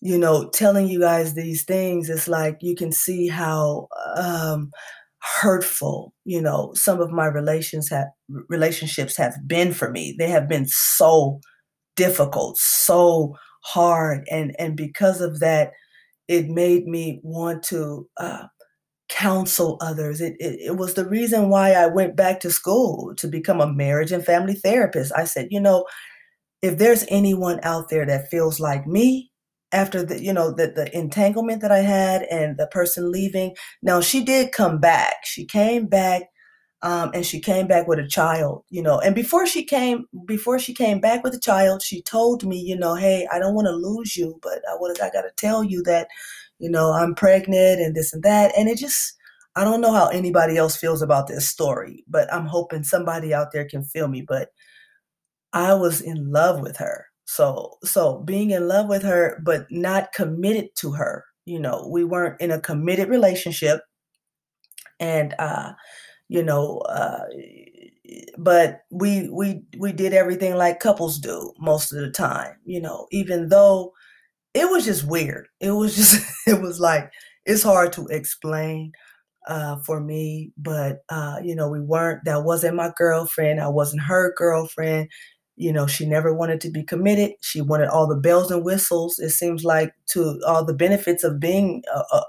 you 0.00 0.18
know, 0.18 0.50
telling 0.50 0.86
you 0.86 1.00
guys 1.00 1.34
these 1.34 1.62
things, 1.62 2.10
it's 2.10 2.28
like 2.28 2.58
you 2.60 2.76
can 2.76 2.92
see 2.92 3.26
how 3.26 3.88
um, 4.16 4.70
hurtful, 5.24 6.12
you 6.24 6.40
know, 6.40 6.72
some 6.74 7.00
of 7.00 7.10
my 7.10 7.26
relations 7.26 7.88
have 7.90 8.08
relationships 8.48 9.16
have 9.16 9.34
been 9.46 9.72
for 9.72 9.90
me. 9.90 10.14
They 10.18 10.28
have 10.30 10.48
been 10.48 10.66
so 10.68 11.40
difficult, 11.96 12.58
so 12.58 13.36
hard, 13.64 14.26
and 14.30 14.54
and 14.58 14.76
because 14.76 15.20
of 15.20 15.40
that, 15.40 15.72
it 16.28 16.48
made 16.48 16.86
me 16.86 17.20
want 17.24 17.62
to 17.64 18.08
uh, 18.18 18.46
counsel 19.08 19.78
others. 19.80 20.20
It, 20.20 20.36
it 20.40 20.60
it 20.60 20.76
was 20.76 20.94
the 20.94 21.06
reason 21.08 21.50
why 21.50 21.72
I 21.74 21.86
went 21.86 22.16
back 22.16 22.40
to 22.40 22.50
school 22.50 23.14
to 23.16 23.28
become 23.28 23.60
a 23.60 23.72
marriage 23.72 24.12
and 24.12 24.24
family 24.24 24.54
therapist. 24.54 25.12
I 25.16 25.24
said, 25.24 25.48
you 25.50 25.60
know, 25.60 25.86
if 26.62 26.78
there's 26.78 27.04
anyone 27.08 27.60
out 27.62 27.88
there 27.90 28.06
that 28.06 28.30
feels 28.30 28.60
like 28.60 28.86
me, 28.86 29.30
after 29.74 30.04
the 30.04 30.22
you 30.22 30.32
know 30.32 30.52
the, 30.52 30.68
the 30.68 30.96
entanglement 30.96 31.60
that 31.62 31.72
i 31.72 31.80
had 31.80 32.22
and 32.24 32.56
the 32.58 32.66
person 32.68 33.12
leaving. 33.12 33.54
Now 33.82 34.00
she 34.00 34.24
did 34.24 34.52
come 34.52 34.78
back. 34.80 35.24
She 35.24 35.44
came 35.44 35.86
back 35.86 36.22
um, 36.84 37.10
and 37.14 37.24
she 37.24 37.40
came 37.40 37.66
back 37.66 37.88
with 37.88 37.98
a 37.98 38.06
child 38.06 38.62
you 38.68 38.82
know 38.82 39.00
and 39.00 39.14
before 39.14 39.46
she 39.46 39.64
came 39.64 40.04
before 40.26 40.58
she 40.58 40.74
came 40.74 41.00
back 41.00 41.24
with 41.24 41.34
a 41.34 41.40
child 41.40 41.82
she 41.82 42.02
told 42.02 42.44
me 42.46 42.58
you 42.60 42.76
know 42.76 42.94
hey 42.94 43.26
i 43.32 43.38
don't 43.38 43.54
want 43.54 43.66
to 43.66 43.72
lose 43.72 44.16
you 44.16 44.38
but 44.42 44.60
i 44.70 44.74
want 44.76 45.00
i 45.00 45.10
got 45.10 45.22
to 45.22 45.30
tell 45.36 45.64
you 45.64 45.82
that 45.82 46.08
you 46.58 46.70
know 46.70 46.92
i'm 46.92 47.14
pregnant 47.14 47.80
and 47.80 47.96
this 47.96 48.12
and 48.12 48.22
that. 48.22 48.52
And 48.56 48.68
it 48.68 48.78
just 48.78 49.14
i 49.56 49.64
don't 49.64 49.80
know 49.80 49.92
how 49.92 50.08
anybody 50.08 50.58
else 50.58 50.76
feels 50.76 51.00
about 51.02 51.26
this 51.26 51.48
story 51.48 52.04
but 52.06 52.32
i'm 52.32 52.46
hoping 52.46 52.84
somebody 52.84 53.32
out 53.32 53.50
there 53.52 53.66
can 53.66 53.82
feel 53.82 54.08
me 54.08 54.20
but 54.20 54.50
i 55.54 55.72
was 55.72 56.02
in 56.02 56.30
love 56.30 56.60
with 56.60 56.76
her 56.76 57.06
so 57.24 57.78
so 57.84 58.18
being 58.20 58.50
in 58.50 58.68
love 58.68 58.88
with 58.88 59.02
her 59.02 59.40
but 59.44 59.66
not 59.70 60.12
committed 60.12 60.68
to 60.76 60.92
her. 60.92 61.24
You 61.46 61.60
know, 61.60 61.88
we 61.90 62.04
weren't 62.04 62.40
in 62.40 62.50
a 62.50 62.60
committed 62.60 63.08
relationship 63.08 63.82
and 65.00 65.34
uh 65.38 65.72
you 66.28 66.42
know 66.42 66.78
uh 66.80 67.24
but 68.38 68.80
we 68.90 69.28
we 69.30 69.62
we 69.78 69.92
did 69.92 70.12
everything 70.12 70.54
like 70.56 70.80
couples 70.80 71.18
do 71.18 71.52
most 71.58 71.92
of 71.92 72.00
the 72.00 72.10
time, 72.10 72.54
you 72.64 72.80
know, 72.80 73.06
even 73.10 73.48
though 73.48 73.92
it 74.54 74.70
was 74.70 74.84
just 74.86 75.06
weird. 75.06 75.48
It 75.60 75.72
was 75.72 75.96
just 75.96 76.22
it 76.48 76.60
was 76.62 76.80
like 76.80 77.12
it's 77.46 77.62
hard 77.62 77.92
to 77.94 78.06
explain 78.08 78.92
uh, 79.48 79.76
for 79.86 80.00
me, 80.00 80.52
but 80.58 81.00
uh, 81.10 81.38
you 81.42 81.54
know, 81.56 81.68
we 81.70 81.80
weren't. 81.80 82.24
That 82.26 82.44
wasn't 82.44 82.76
my 82.76 82.92
girlfriend. 82.96 83.60
I 83.60 83.68
wasn't 83.68 84.02
her 84.04 84.34
girlfriend 84.36 85.08
you 85.56 85.72
know 85.72 85.86
she 85.86 86.06
never 86.06 86.34
wanted 86.34 86.60
to 86.62 86.70
be 86.70 86.82
committed. 86.82 87.32
She 87.42 87.60
wanted 87.60 87.88
all 87.88 88.06
the 88.08 88.16
bells 88.16 88.50
and 88.50 88.64
whistles 88.64 89.18
it 89.18 89.30
seems 89.30 89.64
like 89.64 89.94
to 90.08 90.40
all 90.46 90.64
the 90.64 90.74
benefits 90.74 91.24
of 91.24 91.40
being 91.40 91.82
a, 91.94 91.98
a, 92.16 92.24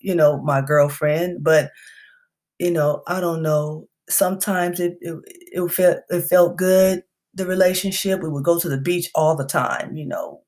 you 0.00 0.14
know 0.14 0.40
my 0.42 0.60
girlfriend 0.60 1.42
but 1.44 1.70
you 2.58 2.70
know 2.70 3.02
i 3.06 3.20
don't 3.20 3.42
know. 3.42 3.86
Sometimes 4.08 4.80
it, 4.80 4.98
it 5.00 5.16
it 5.52 5.72
felt 5.72 5.98
it 6.10 6.22
felt 6.22 6.56
good 6.58 7.04
the 7.34 7.46
relationship 7.46 8.22
we 8.22 8.28
would 8.28 8.44
go 8.44 8.58
to 8.58 8.68
the 8.68 8.80
beach 8.80 9.08
all 9.14 9.36
the 9.36 9.46
time 9.46 9.96
you 9.96 10.06
know. 10.06 10.40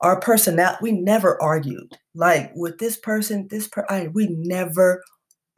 Our 0.00 0.20
personality 0.20 0.78
we 0.82 0.92
never 0.92 1.40
argued. 1.42 1.98
Like 2.14 2.52
with 2.54 2.78
this 2.78 2.96
person 2.96 3.48
this 3.50 3.68
per 3.68 3.84
I, 3.90 4.08
we 4.08 4.28
never 4.30 5.02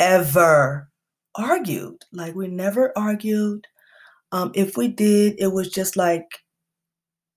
ever 0.01 0.89
argued. 1.37 2.05
Like 2.13 2.35
we 2.35 2.49
never 2.49 2.93
argued 2.97 3.67
um, 4.33 4.53
if 4.55 4.77
we 4.77 4.89
did, 4.89 5.35
it 5.39 5.53
was 5.53 5.69
just 5.69 5.97
like 5.97 6.27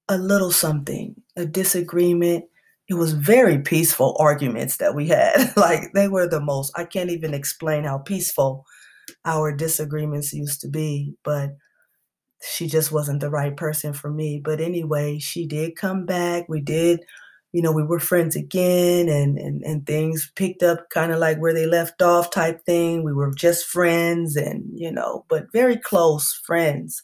a 0.09 0.17
little 0.17 0.51
something, 0.51 1.15
a 1.35 1.45
disagreement. 1.45 2.45
it 2.89 2.95
was 2.95 3.13
very 3.13 3.59
peaceful 3.59 4.15
arguments 4.19 4.77
that 4.77 4.95
we 4.95 5.07
had. 5.07 5.53
like 5.57 5.93
they 5.93 6.07
were 6.07 6.27
the 6.27 6.41
most, 6.41 6.71
I 6.75 6.85
can't 6.85 7.09
even 7.09 7.33
explain 7.33 7.83
how 7.85 7.99
peaceful 7.99 8.65
our 9.25 9.55
disagreements 9.55 10.33
used 10.33 10.61
to 10.61 10.67
be, 10.67 11.15
but 11.23 11.51
she 12.41 12.67
just 12.67 12.91
wasn't 12.91 13.21
the 13.21 13.29
right 13.29 13.55
person 13.55 13.93
for 13.93 14.11
me. 14.11 14.41
But 14.43 14.59
anyway, 14.59 15.19
she 15.19 15.47
did 15.47 15.75
come 15.75 16.05
back. 16.05 16.45
We 16.49 16.61
did, 16.61 16.99
you 17.53 17.61
know, 17.61 17.71
we 17.71 17.83
were 17.83 17.99
friends 17.99 18.35
again 18.35 19.07
and 19.09 19.37
and, 19.37 19.63
and 19.63 19.85
things 19.87 20.31
picked 20.35 20.63
up 20.63 20.89
kind 20.89 21.11
of 21.13 21.19
like 21.19 21.37
where 21.39 21.53
they 21.53 21.67
left 21.67 22.01
off 22.01 22.31
type 22.31 22.65
thing. 22.65 23.03
We 23.03 23.13
were 23.13 23.33
just 23.33 23.65
friends 23.67 24.35
and, 24.35 24.65
you 24.73 24.91
know, 24.91 25.25
but 25.29 25.45
very 25.53 25.77
close 25.77 26.33
friends. 26.45 27.03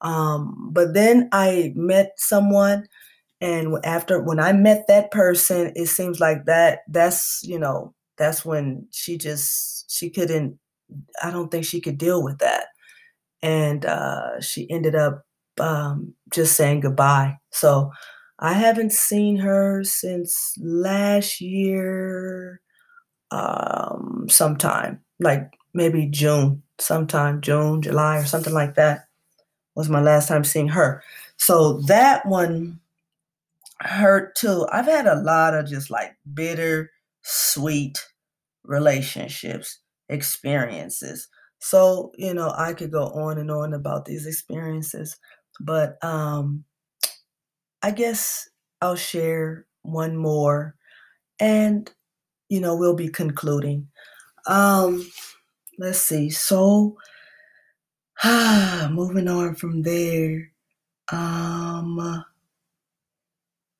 Um, 0.00 0.70
but 0.72 0.94
then 0.94 1.28
I 1.32 1.72
met 1.76 2.12
someone 2.18 2.86
and 3.40 3.76
after 3.84 4.22
when 4.22 4.40
I 4.40 4.52
met 4.52 4.84
that 4.88 5.10
person, 5.10 5.72
it 5.76 5.86
seems 5.86 6.20
like 6.20 6.46
that 6.46 6.80
that's, 6.88 7.40
you 7.44 7.58
know, 7.58 7.94
that's 8.18 8.44
when 8.44 8.86
she 8.92 9.18
just 9.18 9.90
she 9.90 10.10
couldn't 10.10 10.58
I 11.22 11.30
don't 11.30 11.50
think 11.50 11.64
she 11.64 11.80
could 11.80 11.98
deal 11.98 12.22
with 12.22 12.38
that. 12.38 12.66
And 13.42 13.84
uh, 13.84 14.40
she 14.40 14.70
ended 14.70 14.94
up 14.94 15.24
um, 15.60 16.14
just 16.32 16.56
saying 16.56 16.80
goodbye. 16.80 17.38
So 17.50 17.90
I 18.42 18.54
haven't 18.54 18.92
seen 18.92 19.38
her 19.38 19.84
since 19.84 20.54
last 20.60 21.40
year, 21.40 22.62
um, 23.30 24.26
sometime, 24.30 25.00
like 25.20 25.52
maybe 25.74 26.06
June, 26.06 26.62
sometime 26.78 27.40
June, 27.40 27.82
July, 27.82 28.18
or 28.18 28.26
something 28.26 28.54
like 28.54 28.74
that 28.76 29.06
was 29.76 29.88
my 29.88 30.00
last 30.02 30.28
time 30.28 30.44
seeing 30.44 30.68
her. 30.68 31.02
So 31.38 31.80
that 31.88 32.26
one 32.26 32.80
hurt 33.80 34.34
too. 34.34 34.66
I've 34.72 34.86
had 34.86 35.06
a 35.06 35.20
lot 35.22 35.54
of 35.54 35.66
just 35.68 35.90
like 35.90 36.16
bitter, 36.34 36.90
sweet 37.22 38.04
relationships, 38.64 39.80
experiences. 40.08 41.28
So, 41.60 42.12
you 42.16 42.34
know, 42.34 42.52
I 42.56 42.74
could 42.74 42.92
go 42.92 43.06
on 43.08 43.38
and 43.38 43.50
on 43.50 43.74
about 43.74 44.04
these 44.04 44.26
experiences, 44.26 45.16
but 45.60 46.02
um 46.04 46.64
I 47.82 47.90
guess 47.90 48.48
I'll 48.80 48.96
share 48.96 49.66
one 49.82 50.16
more 50.16 50.76
and 51.40 51.90
you 52.48 52.60
know, 52.60 52.76
we'll 52.76 52.94
be 52.94 53.08
concluding. 53.08 53.88
Um 54.46 55.06
let's 55.78 56.00
see. 56.00 56.30
So 56.30 56.96
moving 58.90 59.28
on 59.28 59.54
from 59.54 59.82
there. 59.82 60.50
Um 61.10 62.24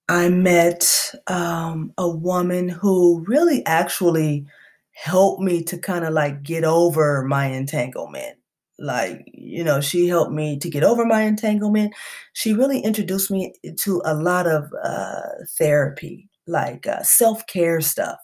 I 0.08 0.28
met 0.28 1.14
um, 1.26 1.92
a 1.96 2.08
woman 2.08 2.68
who 2.68 3.24
really 3.26 3.64
actually 3.66 4.46
helped 4.92 5.40
me 5.40 5.62
to 5.64 5.78
kind 5.78 6.04
of 6.04 6.12
like 6.12 6.42
get 6.42 6.64
over 6.64 7.22
my 7.22 7.46
entanglement. 7.46 8.36
Like, 8.82 9.24
you 9.32 9.64
know, 9.64 9.80
she 9.80 10.08
helped 10.08 10.32
me 10.32 10.58
to 10.58 10.68
get 10.70 10.84
over 10.84 11.04
my 11.06 11.22
entanglement. 11.22 11.94
She 12.34 12.52
really 12.54 12.80
introduced 12.80 13.30
me 13.30 13.54
to 13.80 14.02
a 14.04 14.14
lot 14.14 14.46
of 14.46 14.64
uh, 14.84 15.22
therapy, 15.58 16.28
like 16.46 16.86
uh, 16.86 17.02
self 17.02 17.46
care 17.46 17.80
stuff 17.80 18.18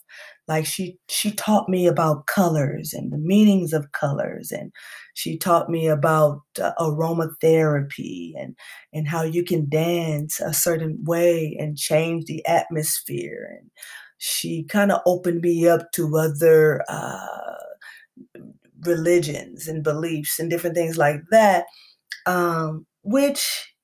like 0.47 0.64
she 0.66 0.99
she 1.09 1.31
taught 1.33 1.68
me 1.68 1.87
about 1.87 2.27
colors 2.27 2.92
and 2.92 3.12
the 3.12 3.18
meanings 3.18 3.73
of 3.73 3.92
colors 3.92 4.51
and 4.51 4.73
she 5.14 5.37
taught 5.37 5.68
me 5.68 5.87
about 5.88 6.40
uh, 6.61 6.73
aromatherapy 6.81 8.33
and 8.38 8.57
and 8.92 9.09
how 9.09 9.23
you 9.23 9.44
can 9.44 9.68
dance 9.68 10.40
a 10.40 10.53
certain 10.55 10.99
way 11.05 11.57
and 11.59 11.77
change 11.77 12.25
the 12.27 12.44
atmosphere 12.47 13.57
and 13.61 13.71
she 14.18 14.64
kind 14.64 14.90
of 14.90 15.01
opened 15.07 15.40
me 15.42 15.68
up 15.68 15.92
to 15.92 16.16
other 16.16 16.83
uh, 16.88 17.55
religions 18.85 19.69
and 19.69 19.83
beliefs 19.85 20.38
and 20.38 20.51
different 20.51 20.77
things 20.77 20.97
like 20.99 21.21
that 21.31 21.64
um, 22.27 22.87
which 23.03 23.75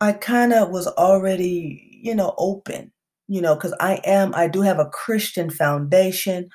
i 0.00 0.12
kind 0.12 0.52
of 0.52 0.70
was 0.70 0.86
already 0.88 2.00
you 2.02 2.14
know 2.14 2.34
open 2.38 2.92
you 3.28 3.40
know, 3.40 3.54
because 3.54 3.74
I 3.80 4.00
am, 4.04 4.34
I 4.34 4.48
do 4.48 4.62
have 4.62 4.80
a 4.80 4.86
Christian 4.86 5.50
foundation, 5.50 6.48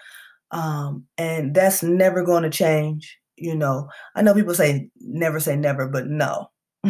um, 0.52 1.06
and 1.18 1.56
that's 1.56 1.84
never 1.84 2.24
going 2.24 2.44
to 2.44 2.50
change. 2.50 3.18
You 3.38 3.56
know, 3.56 3.90
I 4.16 4.22
know 4.22 4.34
people 4.34 4.54
say 4.56 4.90
never 5.00 5.40
say 5.40 5.56
never, 5.56 5.88
but 5.88 6.08
no, 6.08 6.50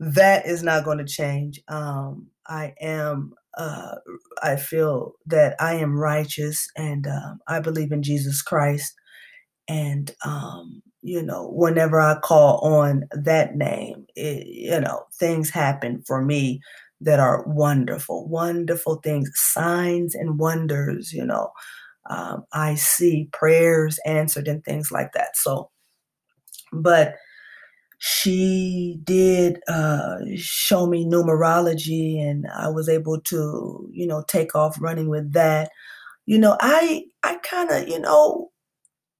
that 0.00 0.46
is 0.46 0.62
not 0.62 0.84
going 0.84 0.98
to 0.98 1.04
change. 1.04 1.60
Um, 1.68 2.28
I 2.46 2.74
am, 2.80 3.32
uh, 3.58 3.96
I 4.42 4.56
feel 4.56 5.14
that 5.26 5.56
I 5.60 5.74
am 5.74 5.98
righteous, 5.98 6.68
and 6.76 7.06
um, 7.06 7.40
I 7.48 7.60
believe 7.60 7.92
in 7.92 8.02
Jesus 8.02 8.42
Christ. 8.42 8.94
And 9.68 10.10
um, 10.24 10.82
you 11.02 11.22
know, 11.22 11.48
whenever 11.48 12.00
I 12.00 12.18
call 12.20 12.58
on 12.58 13.04
that 13.12 13.56
name, 13.56 14.06
it, 14.16 14.46
you 14.46 14.80
know, 14.80 15.04
things 15.18 15.50
happen 15.50 16.02
for 16.06 16.22
me 16.22 16.60
that 17.00 17.18
are 17.20 17.44
wonderful, 17.46 18.28
wonderful 18.28 18.96
things, 18.96 19.30
signs 19.34 20.14
and 20.14 20.38
wonders, 20.38 21.12
you 21.12 21.24
know. 21.24 21.50
Um, 22.10 22.44
I 22.52 22.74
see 22.76 23.28
prayers 23.32 23.98
answered 24.06 24.48
and 24.48 24.64
things 24.64 24.92
like 24.92 25.12
that. 25.14 25.36
So, 25.36 25.70
but 26.72 27.14
she 27.98 29.00
did 29.04 29.60
uh, 29.68 30.18
show 30.36 30.86
me 30.86 31.06
numerology, 31.06 32.20
and 32.20 32.46
I 32.56 32.68
was 32.70 32.88
able 32.88 33.20
to, 33.22 33.88
you 33.92 34.06
know, 34.06 34.24
take 34.28 34.54
off 34.56 34.80
running 34.80 35.08
with 35.08 35.32
that. 35.34 35.70
You 36.26 36.38
know, 36.38 36.58
I 36.60 37.04
I 37.24 37.36
kind 37.44 37.70
of, 37.72 37.88
you 37.88 38.00
know, 38.00 38.51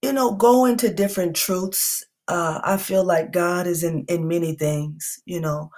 you 0.03 0.13
know, 0.13 0.33
go 0.35 0.65
into 0.67 0.93
different 0.93 1.37
truths. 1.37 2.05
Uh, 2.29 2.61
I 2.65 2.77
feel 2.77 3.05
like 3.05 3.33
God 3.33 3.67
is 3.67 3.83
in 3.85 4.05
in 4.09 4.29
many 4.29 4.55
things. 4.55 5.21
You 5.27 5.41
know, 5.41 5.71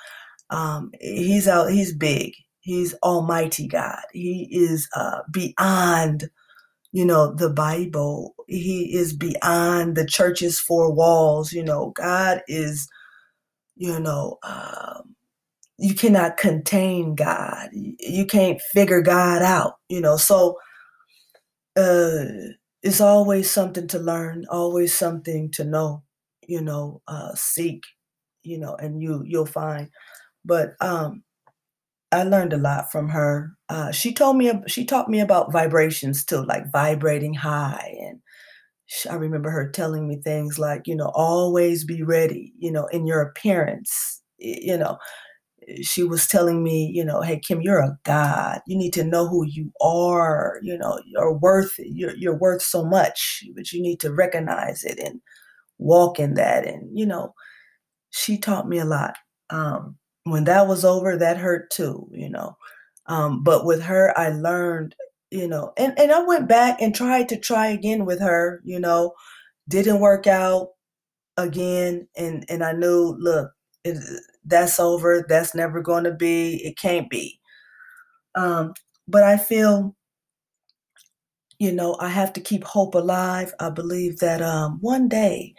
um, 0.51 0.91
he's 1.01 1.49
out. 1.49 1.71
He's 1.71 1.95
big. 1.95 2.33
He's 2.61 2.95
Almighty 3.03 3.69
God. 3.69 4.03
He 4.13 4.49
is 4.51 4.89
uh, 4.97 5.21
beyond, 5.31 6.31
you 6.93 7.05
know, 7.05 7.35
the 7.35 7.51
Bible. 7.51 8.35
He 8.49 8.95
is 8.97 9.15
beyond 9.15 9.97
the 9.97 10.07
church's 10.07 10.61
four 10.61 10.93
walls. 10.93 11.53
You 11.53 11.65
know, 11.65 11.93
God 11.97 12.43
is, 12.49 12.89
you 13.77 14.01
know, 14.01 14.39
um, 14.43 15.15
you 15.79 15.95
cannot 15.95 16.37
contain 16.39 17.15
God. 17.15 17.71
You 17.73 18.27
can't 18.27 18.61
figure 18.73 19.03
God 19.03 19.43
out. 19.43 19.75
You 19.89 20.01
know, 20.01 20.17
so 20.17 20.59
uh, 21.77 22.25
it's 22.85 23.03
always 23.03 23.51
something 23.51 23.89
to 23.89 24.01
learn. 24.01 24.47
Always 24.51 24.95
something 24.95 25.51
to 25.53 25.65
know. 25.65 26.05
You 26.49 26.63
know, 26.63 27.03
uh, 27.09 27.35
seek. 27.37 27.85
You 28.45 28.59
know, 28.59 28.77
and 28.77 29.03
you 29.03 29.23
you'll 29.27 29.47
find. 29.47 29.91
But 30.45 30.75
um, 30.81 31.25
I 32.13 32.23
learned 32.25 32.53
a 32.53 32.59
lot 32.59 32.93
from 32.93 33.09
her. 33.11 33.57
Uh, 33.69 33.91
she 33.93 34.13
told 34.15 34.37
me 34.37 34.53
she 34.67 34.85
taught 34.85 35.09
me 35.11 35.21
about 35.21 35.53
vibrations 35.53 36.25
too, 36.25 36.45
like 36.45 36.71
vibrating 36.73 37.35
high, 37.35 37.97
and 38.03 38.21
she, 38.87 39.09
I 39.09 39.15
remember 39.17 39.51
her 39.51 39.71
telling 39.71 40.09
me 40.09 40.17
things 40.17 40.59
like, 40.59 40.87
you 40.87 40.97
know, 40.97 41.13
always 41.15 41.85
be 41.85 42.03
ready, 42.03 42.53
you 42.59 42.73
know, 42.73 42.87
in 42.89 43.07
your 43.07 43.23
appearance. 43.23 44.23
You 44.39 44.77
know, 44.79 44.99
she 45.83 46.03
was 46.05 46.27
telling 46.27 46.63
me, 46.63 46.91
you 46.95 47.05
know, 47.05 47.21
hey 47.23 47.41
Kim, 47.41 47.61
you're 47.63 47.81
a 47.83 47.99
god. 48.05 48.61
You 48.67 48.77
need 48.77 48.93
to 48.95 49.05
know 49.05 49.29
who 49.29 49.45
you 49.47 49.73
are. 49.83 50.59
You 50.63 50.79
know, 50.79 51.01
you're 51.07 51.33
worth 51.35 51.75
you're 51.79 52.15
you're 52.17 52.39
worth 52.39 52.63
so 52.63 52.85
much, 52.85 53.45
but 53.57 53.73
you 53.73 53.83
need 53.83 54.01
to 54.01 54.13
recognize 54.13 54.85
it 54.85 54.99
and 54.99 55.21
walk 55.79 56.21
in 56.21 56.35
that. 56.35 56.67
And 56.67 56.97
you 56.99 57.07
know, 57.07 57.35
she 58.11 58.39
taught 58.39 58.69
me 58.69 58.79
a 58.79 58.85
lot. 58.85 59.17
Um, 59.51 59.97
when 60.25 60.45
that 60.45 60.67
was 60.69 60.85
over, 60.85 61.17
that 61.17 61.37
hurt 61.39 61.71
too, 61.71 62.09
you 62.13 62.31
know. 62.31 62.57
Um, 63.07 63.43
but 63.43 63.67
with 63.67 63.83
her, 63.83 64.19
I 64.19 64.31
learned, 64.31 64.95
you 65.31 65.49
know, 65.49 65.73
and, 65.77 65.99
and 65.99 66.13
I 66.13 66.23
went 66.25 66.49
back 66.49 66.81
and 66.81 66.95
tried 66.95 67.29
to 67.31 67.39
try 67.39 67.69
again 67.69 68.07
with 68.07 68.21
her, 68.21 68.61
you 68.65 68.81
know, 68.81 69.13
didn't 69.69 70.01
work 70.01 70.27
out 70.27 70.71
again. 71.37 72.09
And, 72.17 72.45
and 72.49 72.65
I 72.65 72.73
knew, 72.73 73.17
look, 73.19 73.53
it, 73.85 73.99
that's 74.45 74.79
over. 74.79 75.25
That's 75.29 75.55
never 75.55 75.81
going 75.81 76.05
to 76.05 76.13
be, 76.13 76.57
it 76.65 76.77
can't 76.77 77.09
be. 77.11 77.41
Um, 78.35 78.75
but 79.07 79.23
I 79.23 79.37
feel, 79.37 79.95
you 81.59 81.73
know, 81.73 81.97
I 82.01 82.09
have 82.09 82.33
to 82.35 82.41
keep 82.41 82.65
hope 82.65 82.95
alive. 82.95 83.53
I 83.61 83.71
believe 83.71 84.19
that 84.19 84.43
um, 84.43 84.79
one 84.81 85.09
day 85.09 85.55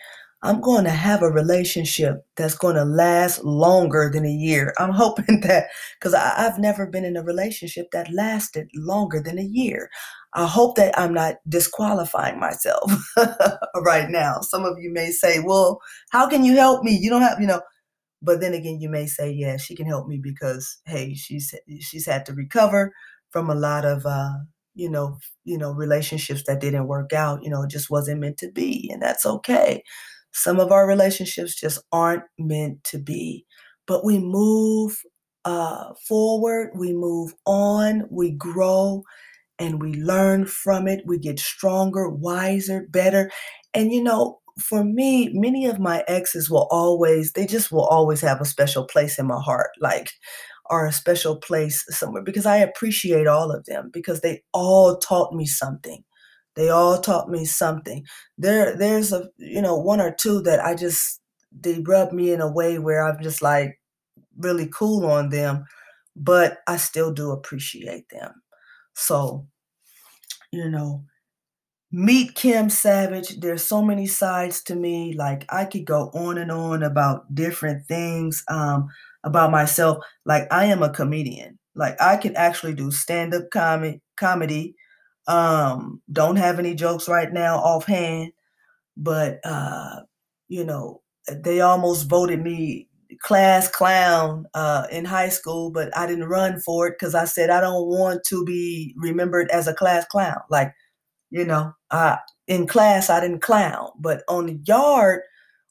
I'm 0.45 0.61
going 0.61 0.83
to 0.83 0.91
have 0.91 1.23
a 1.23 1.29
relationship 1.31 2.23
that's 2.36 2.55
going 2.55 2.75
to 2.75 2.86
last 2.86 3.43
longer 3.43 4.11
than 4.13 4.25
a 4.25 4.31
year. 4.31 4.73
I'm 4.77 4.91
hoping 4.93 5.41
that 5.41 5.67
because 5.99 6.13
I've 6.13 6.59
never 6.59 6.86
been 6.86 7.05
in 7.05 7.17
a 7.17 7.23
relationship 7.23 7.88
that 7.91 8.11
lasted 8.13 8.69
longer 8.75 9.19
than 9.19 9.39
a 9.39 9.43
year. 9.43 9.89
I 10.33 10.45
hope 10.45 10.75
that 10.75 10.97
I'm 10.99 11.13
not 11.13 11.38
disqualifying 11.47 12.39
myself 12.39 12.91
right 13.77 14.09
now. 14.09 14.41
Some 14.41 14.65
of 14.65 14.77
you 14.79 14.91
may 14.91 15.09
say, 15.11 15.39
well, 15.39 15.79
how 16.11 16.27
can 16.27 16.43
you 16.43 16.55
help 16.55 16.83
me? 16.83 16.91
You 16.91 17.09
don't 17.09 17.21
have, 17.21 17.39
you 17.39 17.47
know, 17.47 17.61
but 18.26 18.41
then 18.41 18.53
again, 18.53 18.80
you 18.82 18.89
may 18.89 19.05
say, 19.07 19.32
yeah, 19.32 19.57
she 19.57 19.76
can 19.76 19.88
help 19.88 20.07
me 20.07 20.19
because, 20.21 20.80
hey, 20.86 21.13
she's, 21.15 21.53
she's 21.82 22.05
had 22.07 22.26
to 22.28 22.34
recover 22.34 22.93
from 23.32 23.49
a 23.49 23.55
lot 23.55 23.86
of 23.86 24.05
uh, 24.05 24.32
you 24.73 24.89
know, 24.89 25.17
you 25.45 25.57
know, 25.57 25.71
relationships 25.71 26.43
that 26.47 26.59
didn't 26.59 26.88
work 26.88 27.13
out. 27.13 27.43
You 27.43 27.49
know, 27.49 27.63
it 27.63 27.69
just 27.69 27.89
wasn't 27.89 28.19
meant 28.19 28.38
to 28.39 28.51
be, 28.51 28.89
and 28.91 29.01
that's 29.01 29.26
okay. 29.26 29.84
Some 30.34 30.59
of 30.59 30.71
our 30.71 30.88
relationships 30.88 31.55
just 31.55 31.82
aren't 31.91 32.23
meant 32.38 32.84
to 32.86 32.99
be, 32.99 33.45
but 33.88 34.03
we 34.03 34.19
move 34.19 34.97
uh, 35.45 35.93
forward, 36.07 36.71
we 36.76 36.91
move 36.93 37.34
on, 37.45 38.03
we 38.11 38.32
grow, 38.32 39.03
and 39.59 39.82
we 39.82 39.93
learn 39.95 40.45
from 40.45 40.88
it. 40.88 41.03
We 41.05 41.19
get 41.19 41.39
stronger, 41.39 42.09
wiser, 42.09 42.88
better. 42.89 43.32
And 43.73 43.91
you 43.91 44.03
know, 44.03 44.39
for 44.59 44.83
me, 44.83 45.29
many 45.33 45.65
of 45.65 45.79
my 45.79 46.03
exes 46.07 46.49
will 46.49 46.67
always, 46.71 47.33
they 47.33 47.45
just 47.45 47.71
will 47.71 47.85
always 47.85 48.21
have 48.21 48.41
a 48.41 48.45
special 48.45 48.85
place 48.85 49.19
in 49.19 49.27
my 49.27 49.39
heart. 49.39 49.71
Like, 49.81 50.11
or 50.69 50.85
a 50.85 50.91
special 50.91 51.35
place 51.37 51.85
somewhere 51.89 52.23
because 52.23 52.45
I 52.45 52.57
appreciate 52.57 53.27
all 53.27 53.51
of 53.51 53.65
them 53.65 53.89
because 53.93 54.21
they 54.21 54.43
all 54.53 54.97
taught 54.97 55.33
me 55.33 55.45
something. 55.45 56.03
They 56.55 56.69
all 56.69 56.99
taught 56.99 57.29
me 57.29 57.45
something. 57.45 58.05
There, 58.37 58.75
there's 58.75 59.11
a 59.13 59.29
you 59.37 59.61
know 59.61 59.75
one 59.77 60.01
or 60.01 60.11
two 60.11 60.41
that 60.43 60.59
I 60.63 60.75
just 60.75 61.21
they 61.51 61.79
rub 61.81 62.11
me 62.13 62.31
in 62.31 62.41
a 62.41 62.51
way 62.51 62.79
where 62.79 63.05
I'm 63.07 63.21
just 63.21 63.41
like 63.41 63.79
really 64.37 64.67
cool 64.73 65.05
on 65.05 65.29
them, 65.29 65.65
but 66.15 66.59
I 66.67 66.77
still 66.77 67.13
do 67.13 67.31
appreciate 67.31 68.09
them. 68.09 68.33
So, 68.95 69.47
you 70.51 70.69
know, 70.69 71.03
meet 71.95 72.35
Kim 72.35 72.69
Savage. 72.69 73.39
There's 73.39 73.63
so 73.63 73.81
many 73.81 74.05
sides 74.05 74.61
to 74.63 74.75
me. 74.75 75.13
Like 75.13 75.45
I 75.47 75.63
could 75.63 75.85
go 75.85 76.09
on 76.13 76.37
and 76.37 76.51
on 76.51 76.83
about 76.83 77.33
different 77.33 77.87
things 77.87 78.43
um, 78.49 78.89
about 79.23 79.49
myself. 79.49 80.03
Like 80.25 80.45
I 80.51 80.65
am 80.65 80.83
a 80.83 80.89
comedian. 80.89 81.57
Like 81.73 81.95
I 82.01 82.17
can 82.17 82.35
actually 82.35 82.73
do 82.73 82.91
stand-up 82.91 83.49
comedy 83.49 84.01
comedy. 84.17 84.75
Um, 85.27 86.01
don't 86.11 86.35
have 86.35 86.59
any 86.59 86.75
jokes 86.75 87.07
right 87.07 87.31
now 87.31 87.59
offhand, 87.59 88.33
but 88.97 89.39
uh, 89.45 90.01
you 90.49 90.65
know, 90.65 91.01
they 91.31 91.61
almost 91.61 92.09
voted 92.09 92.41
me 92.41 92.89
class 93.21 93.69
clown 93.69 94.45
uh, 94.53 94.85
in 94.91 95.05
high 95.05 95.29
school, 95.29 95.71
but 95.71 95.95
I 95.97 96.07
didn't 96.07 96.25
run 96.27 96.59
for 96.59 96.87
it 96.87 96.95
because 96.99 97.15
I 97.15 97.23
said 97.23 97.49
I 97.49 97.61
don't 97.61 97.87
want 97.87 98.25
to 98.25 98.43
be 98.43 98.93
remembered 98.97 99.49
as 99.51 99.67
a 99.69 99.73
class 99.73 100.05
clown. 100.05 100.41
Like, 100.49 100.73
you 101.32 101.45
know, 101.45 101.73
I 101.91 102.19
in 102.47 102.67
class 102.67 103.09
I 103.09 103.21
didn't 103.21 103.41
clown, 103.41 103.89
but 103.99 104.23
on 104.30 104.47
the 104.47 104.59
yard 104.65 105.21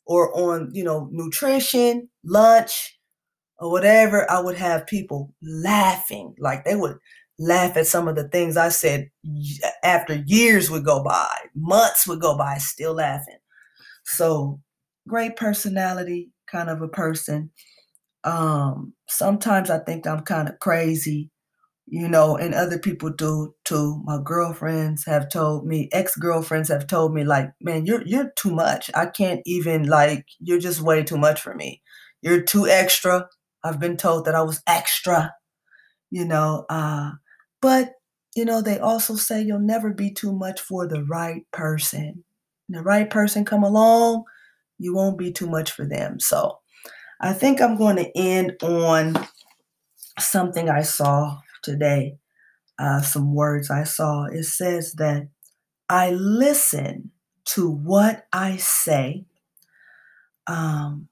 or 0.06 0.36
on 0.38 0.70
you 0.74 0.84
know 0.84 1.08
nutrition, 1.12 2.08
lunch, 2.24 2.98
or 3.58 3.70
whatever, 3.70 4.30
I 4.30 4.40
would 4.40 4.56
have 4.56 4.86
people 4.86 5.34
laughing. 5.42 6.34
Like 6.38 6.64
they 6.64 6.76
would 6.76 6.96
laugh 7.38 7.76
at 7.76 7.86
some 7.86 8.08
of 8.08 8.16
the 8.16 8.28
things 8.28 8.56
I 8.56 8.68
said 8.68 9.10
after 9.82 10.22
years 10.26 10.70
would 10.70 10.84
go 10.84 11.02
by, 11.02 11.36
months 11.54 12.06
would 12.06 12.20
go 12.20 12.36
by, 12.36 12.58
still 12.58 12.94
laughing. 12.94 13.38
So 14.04 14.60
great 15.08 15.36
personality, 15.36 16.30
kind 16.50 16.70
of 16.70 16.82
a 16.82 16.88
person. 16.88 17.50
Um, 18.24 18.94
sometimes 19.08 19.70
I 19.70 19.78
think 19.78 20.06
I'm 20.06 20.20
kind 20.22 20.48
of 20.48 20.58
crazy, 20.60 21.30
you 21.86 22.08
know, 22.08 22.36
and 22.36 22.54
other 22.54 22.78
people 22.78 23.10
do 23.10 23.54
too. 23.64 24.00
My 24.04 24.18
girlfriends 24.22 25.04
have 25.06 25.28
told 25.28 25.66
me, 25.66 25.88
ex-girlfriends 25.92 26.68
have 26.70 26.86
told 26.86 27.14
me, 27.14 27.24
like, 27.24 27.50
man, 27.60 27.86
you're 27.86 28.02
you're 28.06 28.32
too 28.36 28.52
much. 28.54 28.90
I 28.94 29.06
can't 29.06 29.42
even 29.46 29.84
like 29.88 30.26
you're 30.40 30.58
just 30.60 30.80
way 30.80 31.02
too 31.04 31.18
much 31.18 31.40
for 31.40 31.54
me. 31.54 31.82
You're 32.22 32.42
too 32.42 32.66
extra. 32.66 33.28
I've 33.64 33.80
been 33.80 33.96
told 33.96 34.24
that 34.26 34.34
I 34.34 34.42
was 34.42 34.62
extra, 34.66 35.34
you 36.10 36.24
know. 36.24 36.66
Uh, 36.68 37.12
but 37.60 37.92
you 38.36 38.44
know, 38.44 38.60
they 38.62 38.78
also 38.78 39.14
say 39.14 39.42
you'll 39.42 39.58
never 39.60 39.92
be 39.92 40.10
too 40.12 40.32
much 40.32 40.60
for 40.60 40.86
the 40.88 41.04
right 41.04 41.42
person. 41.52 42.24
the 42.68 42.82
right 42.82 43.10
person 43.10 43.44
come 43.44 43.62
along, 43.62 44.24
you 44.78 44.94
won't 44.94 45.18
be 45.18 45.32
too 45.32 45.48
much 45.48 45.70
for 45.72 45.86
them. 45.86 46.20
So 46.20 46.58
I 47.20 47.32
think 47.34 47.60
I'm 47.60 47.76
going 47.76 47.96
to 47.96 48.16
end 48.18 48.54
on 48.62 49.16
something 50.18 50.68
I 50.68 50.82
saw 50.82 51.38
today, 51.64 52.18
uh, 52.78 53.00
some 53.00 53.34
words 53.34 53.70
I 53.70 53.84
saw. 53.84 54.26
It 54.26 54.44
says 54.44 54.92
that 54.94 55.28
I 55.88 56.10
listen 56.10 57.10
to 57.46 57.70
what 57.70 58.26
I 58.32 58.56
say. 58.56 59.24
Um, 60.46 61.08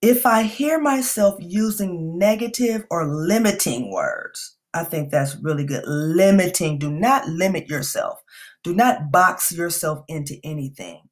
if 0.00 0.26
I 0.26 0.44
hear 0.44 0.80
myself 0.80 1.36
using 1.40 2.18
negative 2.18 2.84
or 2.90 3.06
limiting 3.06 3.92
words, 3.92 4.56
I 4.74 4.84
think 4.84 5.10
that's 5.10 5.36
really 5.42 5.64
good. 5.64 5.82
Limiting, 5.86 6.78
do 6.78 6.90
not 6.90 7.26
limit 7.26 7.68
yourself. 7.68 8.20
Do 8.62 8.74
not 8.74 9.10
box 9.10 9.50
yourself 9.50 10.04
into 10.08 10.36
anything. 10.44 11.02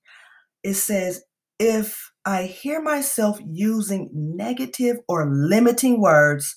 It 0.62 0.74
says, 0.74 1.24
if 1.58 2.12
I 2.24 2.44
hear 2.44 2.82
myself 2.82 3.40
using 3.44 4.10
negative 4.12 4.98
or 5.08 5.30
limiting 5.32 6.00
words, 6.00 6.56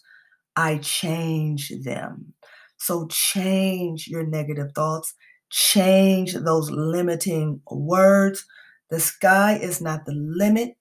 I 0.59 0.79
change 0.79 1.71
them. 1.83 2.33
So 2.75 3.07
change 3.07 4.09
your 4.09 4.25
negative 4.25 4.73
thoughts, 4.75 5.13
change 5.49 6.33
those 6.33 6.69
limiting 6.69 7.61
words. 7.71 8.45
The 8.89 8.99
sky 8.99 9.57
is 9.57 9.79
not 9.79 10.05
the 10.05 10.11
limit. 10.13 10.75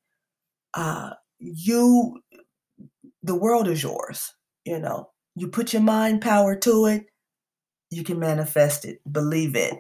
Uh, 0.75 1.11
you, 1.39 2.21
the 3.23 3.37
world 3.37 3.69
is 3.69 3.85
yours. 3.85 4.35
You 4.65 4.81
know, 4.81 5.11
you 5.37 5.47
put 5.47 5.73
your 5.73 5.83
mind 5.83 6.23
power 6.23 6.57
to 6.57 6.87
it, 6.87 7.07
you 7.91 8.03
can 8.03 8.19
manifest 8.19 8.85
it. 8.85 9.01
Believe 9.11 9.55
it. 9.55 9.75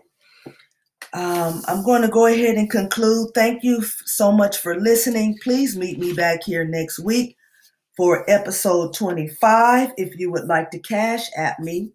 Um, 1.13 1.63
I'm 1.67 1.83
going 1.85 2.03
to 2.03 2.09
go 2.09 2.27
ahead 2.27 2.55
and 2.55 2.71
conclude. 2.71 3.31
Thank 3.35 3.65
you 3.65 3.83
so 3.83 4.31
much 4.31 4.59
for 4.59 4.79
listening. 4.79 5.39
Please 5.43 5.77
meet 5.77 5.99
me 5.99 6.13
back 6.13 6.45
here 6.45 6.65
next 6.65 7.01
week 7.01 7.38
for 7.99 8.25
episode 8.31 8.95
25. 8.95 9.93
If 9.99 10.19
you 10.19 10.33
would 10.33 10.47
like 10.47 10.71
to 10.73 10.81
Cash 10.81 11.29
App 11.37 11.61
me, 11.61 11.93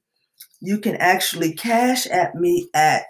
you 0.62 0.80
can 0.80 0.98
actually 0.98 1.54
Cash 1.56 2.08
App 2.12 2.36
me 2.36 2.70
at 2.76 3.08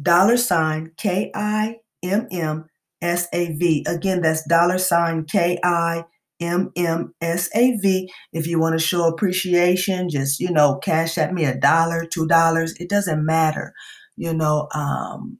dollar 0.00 0.38
sign 0.38 0.92
K 0.96 1.32
I 1.34 1.78
M 2.02 2.28
M 2.32 2.66
S 3.02 3.28
A 3.34 3.52
V. 3.54 3.84
Again, 3.88 4.22
that's 4.22 4.46
dollar 4.48 4.78
sign 4.78 5.26
K 5.26 5.58
I 5.64 6.04
M 6.40 6.72
M 6.76 7.14
S 7.20 7.50
A 7.54 7.76
V. 7.78 8.10
If 8.32 8.46
you 8.46 8.60
want 8.60 8.78
to 8.78 8.86
show 8.86 9.08
appreciation, 9.08 10.08
just, 10.08 10.40
you 10.40 10.50
know, 10.52 10.78
Cash 10.78 11.18
App 11.18 11.32
me 11.32 11.44
a 11.44 11.56
dollar, 11.56 12.06
two 12.06 12.26
dollars. 12.28 12.74
It 12.80 12.88
doesn't 12.88 13.26
matter 13.26 13.74
you 14.16 14.34
know, 14.34 14.68
um, 14.74 15.38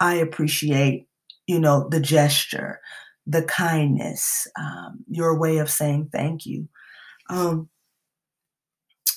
I 0.00 0.16
appreciate, 0.16 1.06
you 1.46 1.60
know, 1.60 1.88
the 1.90 2.00
gesture, 2.00 2.80
the 3.26 3.42
kindness, 3.44 4.46
um, 4.58 5.04
your 5.08 5.38
way 5.38 5.58
of 5.58 5.70
saying 5.70 6.08
thank 6.12 6.44
you. 6.46 6.68
Um, 7.28 7.68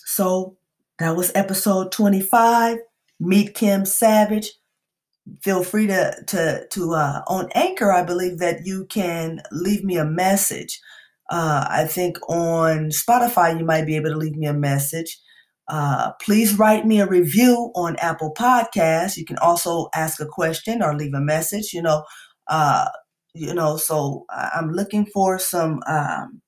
so 0.06 0.58
that 0.99 1.16
was 1.16 1.32
episode 1.36 1.91
25. 1.91 2.78
Meet 3.20 3.53
Kim 3.53 3.86
Savage. 3.86 4.51
Feel 5.41 5.64
free 5.64 5.88
to 5.88 6.16
to 6.28 6.68
to 6.70 6.93
uh, 6.93 7.22
on 7.28 7.49
Anchor. 7.56 7.91
I 7.91 8.03
believe 8.03 8.38
that 8.39 8.66
you 8.66 8.86
can 8.86 9.41
leave 9.51 9.84
me 9.84 9.97
a 9.97 10.06
message. 10.06 10.80
Uh, 11.32 11.66
I 11.68 11.86
think 11.86 12.18
on 12.30 12.89
Spotify 12.89 13.58
you 13.58 13.66
might 13.66 13.88
be 13.88 13.95
able 13.95 14.12
to 14.12 14.18
leave 14.18 14.36
me 14.36 14.45
a 14.45 14.53
message. 14.53 15.18
Uh, 15.68 16.12
please 16.22 16.60
write 16.60 16.86
me 16.86 16.99
a 16.99 17.08
review 17.08 17.72
on 17.76 17.95
Apple 17.97 18.34
Podcasts. 18.38 19.18
You 19.18 19.26
can 19.26 19.38
also 19.39 19.89
ask 19.95 20.22
a 20.22 20.26
question 20.28 20.84
or 20.84 20.95
leave 20.95 21.14
a 21.16 21.22
message. 21.22 21.74
You 21.74 21.82
know, 21.82 22.03
uh, 22.47 22.88
you 23.36 23.53
know. 23.53 23.77
So 23.77 24.25
I'm 24.29 24.71
looking 24.71 25.05
for 25.07 25.38
some 25.38 25.81
um, 25.88 26.41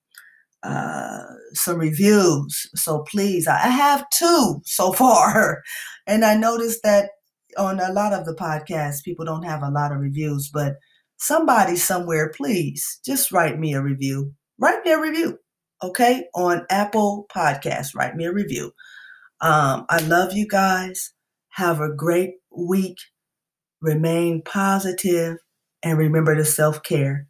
uh, 0.63 1.23
some 1.53 1.77
reviews. 1.77 2.69
So 2.75 3.03
please, 3.03 3.47
I 3.47 3.57
have 3.67 4.09
two 4.09 4.61
so 4.65 4.91
far, 4.93 5.63
and 6.07 6.25
I 6.25 6.35
noticed 6.35 6.81
that 6.83 7.11
on 7.57 7.79
a 7.79 7.91
lot 7.91 8.13
of 8.13 8.25
the 8.25 8.35
podcasts, 8.35 9.03
people 9.03 9.25
don't 9.25 9.43
have 9.43 9.63
a 9.63 9.69
lot 9.71 9.91
of 9.91 9.99
reviews. 9.99 10.49
But 10.51 10.75
somebody 11.17 11.75
somewhere, 11.75 12.31
please 12.35 12.99
just 13.05 13.31
write 13.31 13.59
me 13.59 13.73
a 13.73 13.81
review. 13.81 14.33
Write 14.59 14.83
me 14.85 14.91
a 14.91 14.99
review, 14.99 15.37
okay? 15.83 16.25
On 16.35 16.65
Apple 16.69 17.27
Podcasts, 17.33 17.95
write 17.95 18.15
me 18.15 18.25
a 18.25 18.33
review. 18.33 18.71
Um, 19.41 19.85
I 19.89 19.99
love 20.01 20.33
you 20.33 20.47
guys. 20.47 21.13
Have 21.49 21.79
a 21.79 21.93
great 21.93 22.35
week. 22.55 22.97
Remain 23.81 24.41
positive 24.43 25.37
and 25.83 25.97
remember 25.97 26.35
to 26.35 26.45
self 26.45 26.83
care. 26.83 27.27